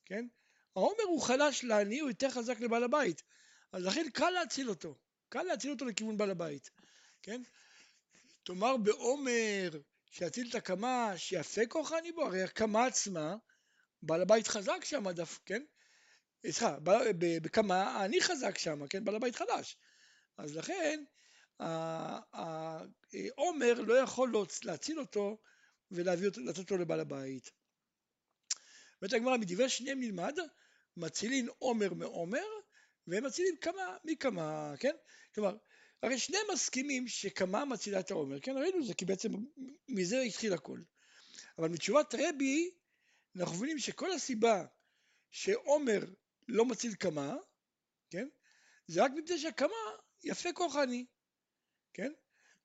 כן? 0.06 0.28
העומר 0.76 1.04
הוא 1.04 1.22
חלש 1.22 1.64
לעני, 1.64 2.00
הוא 2.00 2.10
יותר 2.10 2.30
חזק 2.30 2.60
לבעל 2.60 2.84
הבית, 2.84 3.24
אז 3.72 3.86
לכן 3.86 4.10
קל 4.10 4.30
להציל 4.30 4.70
אותו, 4.70 4.96
קל 5.34 5.44
להציל 5.44 5.72
אותו 5.72 5.86
לכיוון 5.86 6.18
בעל 6.18 6.32
הבית, 6.32 6.70
כן? 7.22 7.42
תאמר 8.44 8.78
בעומר 8.78 9.70
שיציל 10.12 10.50
את 10.50 10.56
הקמה, 10.56 11.14
שיפה 11.18 11.62
כוח 11.70 11.92
העני 11.92 12.12
בו, 12.12 12.26
הרי 12.26 12.44
הקמה 12.44 12.86
עצמה, 12.86 13.36
בעל 14.02 14.22
הבית 14.22 14.48
חזק 14.48 14.86
שם 14.86 15.10
דף, 15.10 15.40
כן? 15.46 15.64
סליחה, 16.42 16.78
בקמה 17.18 17.84
העני 17.84 18.22
חזק 18.22 18.58
שם, 18.58 18.88
כן? 18.88 19.06
בעל 19.06 19.16
הבית 19.16 19.36
חלש. 19.36 19.78
אז 20.38 20.56
לכן 20.56 21.04
העומר 22.34 23.74
לא 23.88 23.94
יכול 23.94 24.34
להציל 24.64 25.00
אותו 25.00 25.38
ולהביא 25.92 26.28
אותו, 26.28 26.42
לתת 26.42 26.58
אותו 26.58 26.78
לבעל 26.78 27.00
הבית. 27.00 27.52
אומרת 29.02 29.14
הגמרא, 29.14 29.38
מדברי 29.38 29.70
שניהם 29.70 30.00
נלמד, 30.00 30.38
מצילין 30.98 31.48
עומר 31.60 31.94
מעומר, 31.94 32.46
והם 33.08 33.24
מצילים 33.26 33.56
כמה 33.58 33.98
מכמה, 34.04 34.74
כן? 34.80 34.96
כלומר, 35.36 35.58
הרי 36.04 36.20
שניהם 36.20 36.46
מסכימים 36.54 37.08
שכמה 37.08 37.66
מצילה 37.66 38.00
את 38.00 38.12
העומר, 38.12 38.40
כן? 38.40 38.58
ראינו 38.58 38.86
זה, 38.86 38.94
כי 38.94 39.06
בעצם 39.06 39.32
מזה 39.88 40.22
התחיל 40.22 40.54
הכל. 40.54 40.80
אבל 41.58 41.68
מתשובת 41.68 42.16
רבי, 42.18 42.72
אנחנו 43.36 43.58
מבינים 43.58 43.80
שכל 43.80 44.12
הסיבה 44.12 44.66
שעומר 45.32 46.00
לא 46.48 46.66
מציל 46.66 46.96
כמה, 47.00 47.36
כן? 48.10 48.28
זה 48.88 49.04
רק 49.04 49.12
מפני 49.16 49.38
שהכמה 49.38 49.76
יפה 50.24 50.54
כוח 50.54 50.76
אני. 50.76 51.06
כן? 51.94 52.12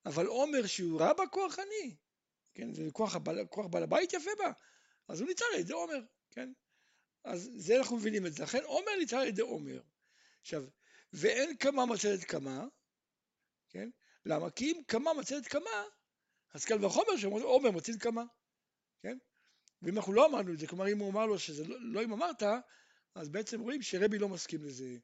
אבל 0.05 0.25
עומר 0.25 0.65
שהוא 0.65 0.99
רע 0.99 1.13
בה 1.13 1.27
כוח 1.27 1.59
אני, 1.59 1.95
כן? 2.53 2.73
זה 2.73 2.83
כוח, 2.93 3.15
הבעל, 3.15 3.45
כוח 3.49 3.65
בעל 3.65 3.83
הבית 3.83 4.13
יפה 4.13 4.31
בה, 4.37 4.51
אז 5.07 5.21
הוא 5.21 5.27
ניצל 5.27 5.45
על 5.53 5.59
ידי 5.59 5.73
עומר, 5.73 5.99
כן? 6.31 6.51
אז 7.23 7.49
זה 7.55 7.77
אנחנו 7.77 7.97
מבינים 7.97 8.25
את 8.25 8.33
זה. 8.33 8.43
לכן 8.43 8.63
עומר 8.63 8.91
ניצל 8.99 9.15
על 9.15 9.27
ידי 9.27 9.41
עומר. 9.41 9.81
עכשיו, 10.41 10.63
ואין 11.13 11.57
כמה 11.57 11.85
מצלת 11.85 12.23
כמה, 12.23 12.65
כן? 13.69 13.89
למה? 14.25 14.49
כי 14.49 14.71
אם 14.71 14.81
כמה 14.87 15.13
מצלת 15.13 15.47
כמה, 15.47 15.83
אז 16.53 16.65
קל 16.65 16.85
וחומר 16.85 17.17
שעומר 17.17 17.71
מציל 17.71 17.95
כמה, 17.99 18.23
כן? 19.01 19.17
ואם 19.81 19.97
אנחנו 19.97 20.13
לא 20.13 20.25
אמרנו 20.25 20.53
את 20.53 20.59
זה, 20.59 20.67
כלומר 20.67 20.91
אם 20.91 20.99
הוא 20.99 21.11
אמר 21.11 21.25
לו 21.25 21.39
שזה 21.39 21.67
לא, 21.67 21.77
לא 21.81 22.03
אם 22.03 22.13
אמרת, 22.13 22.43
אז 23.15 23.29
בעצם 23.29 23.59
רואים 23.59 23.81
שרבי 23.81 24.17
לא 24.17 24.29
מסכים 24.29 24.63
לזה. 24.63 24.97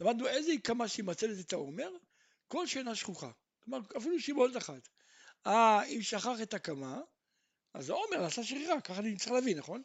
למדנו 0.00 0.28
איזה 0.28 0.52
כמה 0.64 0.88
שהיא 0.88 1.04
מצלת 1.04 1.46
את 1.46 1.52
העומר, 1.52 1.90
כל 2.48 2.66
שינה 2.66 2.94
שכוחה. 2.94 3.30
כלומר, 3.64 3.78
אפילו 3.96 4.20
שיבולת 4.20 4.56
אחת. 4.56 4.88
אה, 5.46 5.84
אם 5.84 6.02
שכח 6.02 6.42
את 6.42 6.54
הקמה, 6.54 7.00
אז 7.74 7.90
העומר 7.90 8.24
עשה 8.24 8.44
שרירה, 8.44 8.80
ככה 8.80 9.00
אני 9.00 9.16
צריך 9.16 9.32
להבין, 9.32 9.58
נכון? 9.58 9.82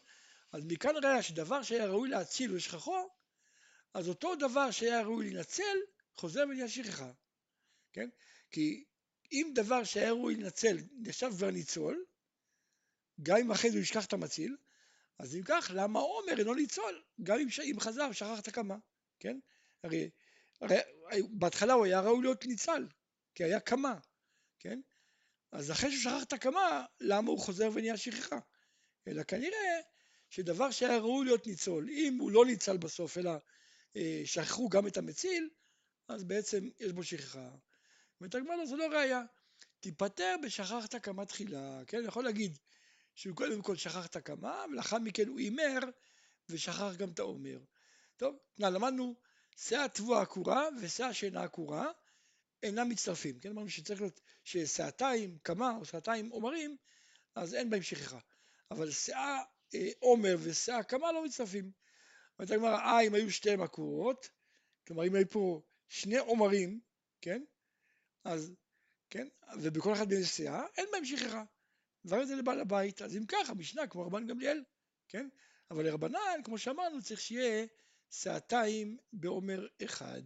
אז 0.51 0.65
מכאן 0.65 0.95
ראיה 1.03 1.23
שדבר 1.23 1.63
שהיה 1.63 1.85
ראוי 1.85 2.09
להציל 2.09 2.55
ושכחו, 2.55 3.09
אז 3.93 4.09
אותו 4.09 4.35
דבר 4.35 4.71
שהיה 4.71 5.01
ראוי 5.01 5.29
להינצל, 5.29 5.77
חוזר 6.15 6.43
ונהיה 6.49 6.69
שכחה. 6.69 7.11
כן? 7.93 8.09
כי 8.51 8.85
אם 9.31 9.51
דבר 9.55 9.83
שהיה 9.83 10.11
ראוי 10.11 10.35
להינצל 10.35 10.77
נחשב 11.01 11.29
כבר 11.37 11.51
ניצול, 11.51 12.05
גם 13.23 13.37
אם 13.37 13.51
אחרי 13.51 13.69
זה 13.69 13.77
הוא 13.77 13.83
ישכח 13.83 14.05
את 14.05 14.13
המציל, 14.13 14.55
אז 15.19 15.35
אם 15.35 15.41
כך, 15.45 15.71
למה 15.73 15.99
עומר 15.99 16.39
אינו 16.39 16.53
ניצול? 16.53 17.03
גם 17.23 17.39
אם, 17.39 17.47
אם 17.71 17.79
חזר 17.79 18.07
ושכח 18.11 18.39
את 18.39 18.47
הקמה, 18.47 18.77
כן? 19.19 19.39
הרי 19.83 20.09
הרי 20.61 20.79
בהתחלה 21.29 21.73
הוא 21.73 21.85
היה 21.85 22.01
ראוי 22.01 22.21
להיות 22.21 22.45
ניצל, 22.45 22.87
כי 23.35 23.43
היה 23.43 23.59
קמה, 23.59 23.99
כן? 24.59 24.81
אז 25.51 25.71
אחרי 25.71 25.91
שהוא 25.91 26.01
שכח 26.01 26.23
את 26.23 26.33
הקמה, 26.33 26.85
למה 26.99 27.31
הוא 27.31 27.39
חוזר 27.39 27.69
ונהיה 27.73 27.97
שכחה? 27.97 28.39
אלא 29.07 29.23
כנראה 29.23 29.79
שדבר 30.29 30.71
שהיה 30.71 30.97
ראוי 30.97 31.25
להיות 31.25 31.47
ניצול, 31.47 31.89
אם 31.89 32.17
הוא 32.19 32.31
לא 32.31 32.45
ניצל 32.45 32.77
בסוף, 32.77 33.17
אלא 33.17 33.31
שכחו 34.25 34.69
גם 34.69 34.87
את 34.87 34.97
המציל, 34.97 35.49
אז 36.07 36.23
בעצם 36.23 36.69
יש 36.79 36.91
בו 36.91 37.03
שכחה. 37.03 37.49
הגמרא 38.21 38.65
זו 38.65 38.77
לא 38.77 38.85
ראייה. 38.85 39.21
תיפטר 39.79 40.35
בשכחת 40.43 40.95
קמה 40.95 41.25
תחילה, 41.25 41.81
כן? 41.87 41.97
אני 41.97 42.07
יכול 42.07 42.23
להגיד 42.23 42.57
שהוא 43.15 43.35
קודם 43.35 43.61
כל 43.61 43.75
שכח 43.75 44.05
את 44.05 44.15
הקמה, 44.15 44.65
ולאחר 44.71 44.97
מכן 44.97 45.27
הוא 45.27 45.39
הימר 45.39 45.79
ושכח 46.49 46.95
גם 46.97 47.09
את 47.09 47.19
העומר. 47.19 47.59
טוב, 48.17 48.35
למדנו 48.59 49.15
שאה 49.57 49.87
תבואה 49.87 50.21
עקורה 50.21 50.67
ושאה 50.81 51.13
שאינה 51.13 51.43
עקורה 51.43 51.91
אינם 52.63 52.89
מצטרפים, 52.89 53.39
כן, 53.39 53.49
אמרנו 53.49 53.69
שצריך 53.69 54.01
להיות 54.01 54.21
ששאתיים 54.43 55.37
קמה 55.43 55.77
או 55.79 55.85
שעתיים 55.85 56.29
עומרים 56.29 56.77
אז 57.35 57.55
אין 57.55 57.69
בהם 57.69 57.81
שכחה, 57.81 58.19
אבל 58.71 58.91
שאה 58.91 59.41
אה, 59.75 59.89
עומר 59.99 60.37
ושאה 60.39 60.83
קמה 60.83 61.11
לא 61.11 61.25
מצטרפים. 61.25 61.71
אומרת 62.39 62.51
הגמרא, 62.51 62.77
אה 62.77 63.01
אם 63.01 63.13
היו 63.13 63.31
שתי 63.31 63.49
עקורות, 63.53 64.29
כלומר 64.87 65.07
אם 65.07 65.15
היו 65.15 65.29
פה 65.29 65.61
שני 65.87 66.17
עומרים, 66.17 66.79
כן, 67.21 67.43
אז, 68.23 68.53
כן, 69.09 69.27
ובכל 69.61 69.93
אחד 69.93 70.13
מהם 70.13 70.23
שאה, 70.23 70.63
אין 70.77 70.85
בהם 70.91 71.05
שכחה. 71.05 71.43
דבר 72.05 72.25
זה 72.25 72.35
לבעל 72.35 72.59
הבית, 72.59 73.01
אז 73.01 73.17
אם 73.17 73.25
ככה, 73.25 73.53
משנה 73.53 73.87
כמו 73.87 74.05
רבן 74.05 74.27
גמליאל, 74.27 74.63
כן, 75.07 75.29
אבל 75.71 75.85
לרבנן, 75.85 76.43
כמו 76.43 76.57
שאמרנו, 76.57 77.01
צריך 77.01 77.19
שיהיה 77.19 77.65
שעתיים 78.09 78.97
בעומר 79.13 79.67
אחד. 79.85 80.21